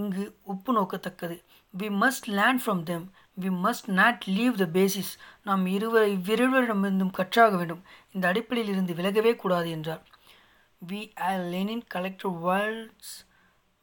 இங்கு 0.00 0.24
ஒப்பு 0.52 0.70
நோக்கத்தக்கது 0.78 1.36
we 1.74 1.88
must 2.02 2.26
learn 2.38 2.60
from 2.62 2.82
them 2.90 3.04
we 3.40 3.50
must 3.64 3.86
not 3.86 4.24
leave 4.26 4.56
the 4.56 4.64
basis 4.72 5.12
நாம் 5.42 5.66
இருவர் 5.66 6.08
இவ்விருவரிடமிருந்தும் 6.08 7.10
கற்றாக 7.10 7.56
வேண்டும். 7.56 7.82
இந்த 8.12 8.28
அடிப்படையில் 8.28 8.72
இருந்து 8.72 8.94
விலகவே 8.94 9.36
கூடாது 9.36 9.70
என்றார். 9.70 10.02
V 10.88 11.16
R 11.20 11.40
Lenin 11.40 11.84
collected 11.86 12.32
works 12.32 13.14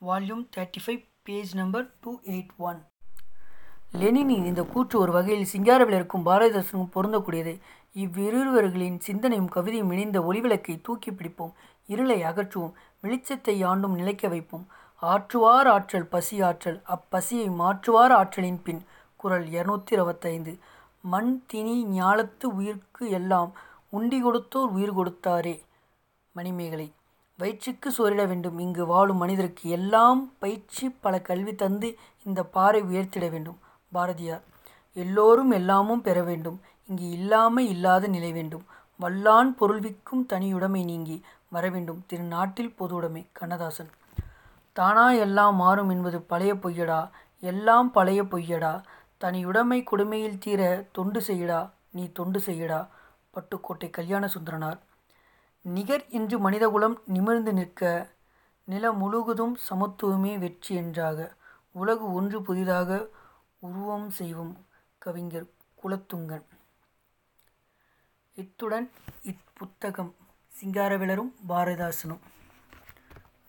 volume 0.02 0.46
thirty 0.58 0.82
five 0.86 1.02
page 1.24 1.56
number 1.56 1.94
two 2.02 2.20
eight 2.26 2.54
one 2.58 2.80
லெனினின் 3.92 4.46
இந்த 4.46 4.64
கூற்று 4.64 5.00
ஒரு 5.00 5.12
வகையில் 5.12 5.50
சிங்காரவிலருக்கும் 5.54 6.26
பாரதிதாசனும் 6.26 6.94
பொருந்தக்கூடியது. 6.96 7.60
இவ்விருவர்களின் 7.94 9.00
சிந்தனையும் 9.00 9.50
கவிதையும் 9.56 9.92
இணைந்த 9.92 10.20
ஒளிவிளக்கை 10.20 10.82
தூக்கி 10.82 11.12
பிடிப்போம். 11.12 11.52
இருளை 11.88 12.24
அகற்றுவோம். 12.24 12.74
வெளிச்சத்தை 13.04 13.66
ஆண்டும் 13.66 13.96
நிலைக்க 13.96 14.28
வைப்போம். 14.28 14.66
ஆற்றுவார் 15.02 15.68
ஆற்றல் 15.68 16.08
பசி 16.08 16.42
ஆற்றல். 16.42 16.82
அப்பசியை 16.96 17.48
மாற்றுவார் 17.62 18.14
ஆற்றலின் 18.22 18.62
பின். 18.62 18.82
குரல் 19.22 19.48
இரநூத்தி 19.58 19.92
இருபத்தைந்து 19.92 20.54
மண் 21.12 21.32
தினி 21.54 21.76
ஞாலத்து 21.98 22.46
உயிர்க்கு 22.60 23.06
எல்லாம் 23.18 23.52
உண்டி 23.90 24.18
கொடுத்தோர் 24.24 24.72
உயிர் 24.76 24.98
கொடுத்தாரே. 24.98 25.56
மணிமேகலை 26.36 26.88
வயிற்றுக்கு 27.38 27.90
சோரிட 27.98 28.24
வேண்டும். 28.28 28.58
இங்கு 28.66 28.84
வாழும் 28.86 29.22
மனிதருக்கு 29.24 29.66
எல்லாம் 29.70 30.20
பயிற்சி 30.40 30.86
பல 31.06 31.22
கல்வி 31.22 31.54
தந்து 31.56 31.90
இந்த 32.26 32.40
பாறை 32.56 32.82
உயர்த்திட 32.82 33.26
வேண்டும். 33.30 33.60
பாரதியார் 33.92 34.44
எல்லோரும் 34.94 35.52
எல்லாமும் 35.52 36.06
பெற 36.08 36.18
வேண்டும். 36.24 36.58
இங்கு 36.88 37.08
இல்லாமை 37.10 37.64
இல்லாத 37.70 38.08
நிலை 38.08 38.32
வேண்டும். 38.32 38.66
வல்லான் 39.02 39.50
பொருள்விக்கும் 39.60 40.26
தனியுடைமை 40.34 40.84
நீங்கி 40.84 41.18
வர 41.50 41.66
வேண்டும். 41.70 42.04
திரு 42.08 42.24
நாட்டில் 42.36 42.76
பொது 42.76 42.96
உடைமை 42.96 43.24
கண்ணதாசன் 43.32 43.92
தானா 44.78 45.06
எல்லாம் 45.24 45.56
மாறும் 45.56 45.90
என்பது 45.90 46.20
பழைய 46.22 46.54
பொய்யடா? 46.56 47.00
எல்லாம் 47.44 47.88
பழைய 47.92 48.22
பொய்யடா? 48.24 48.74
தனியுடைமை 49.22 49.80
கொடுமையில் 49.84 50.40
தீர 50.40 50.62
தொண்டு 50.92 51.20
செய்யடா 51.20 51.60
நீ 51.92 52.04
தொண்டு 52.12 52.40
செய்யடா 52.40 52.80
பட்டுக்கோட்டை 53.34 53.90
கல்யாண 53.90 54.26
சுந்தரனார் 54.28 54.80
நிகர் 55.66 56.06
என்று 56.10 56.36
மனிதகுலம் 56.40 56.96
நிமிர்ந்து 57.06 57.52
நிற்க 57.54 57.84
நில 58.68 58.92
முழுவதும் 58.92 59.56
சமத்துவமே 59.70 60.34
வெற்றி 60.40 60.74
என்றாக 60.76 61.20
உலகு 61.72 62.06
ஒன்று 62.14 62.38
புதிதாக 62.42 62.90
உருவம் 63.60 64.10
செய்வோம் 64.10 64.54
கவிஞர் 65.02 65.48
குலத்துங்கன். 65.82 66.46
இத்துடன் 68.38 68.88
இப்புத்தகம் 69.22 70.12
சிங்காரவிளரும் 70.52 71.32
பாரதாசனும் 71.50 72.24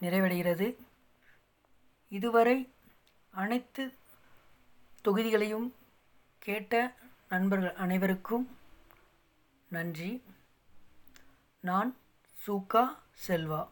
நிறைவடைகிறது. 0.01 0.69
இதுவரை 2.13 2.57
அனைத்து 3.35 3.83
தொகுதிகளையும் 5.05 5.75
கேட்ட 6.39 6.95
நண்பர்கள் 7.29 7.75
அனைவருக்கும் 7.75 8.57
நன்றி. 9.69 10.23
நான் 11.61 11.97
சூகா 12.33 13.03
செல்வா. 13.27 13.69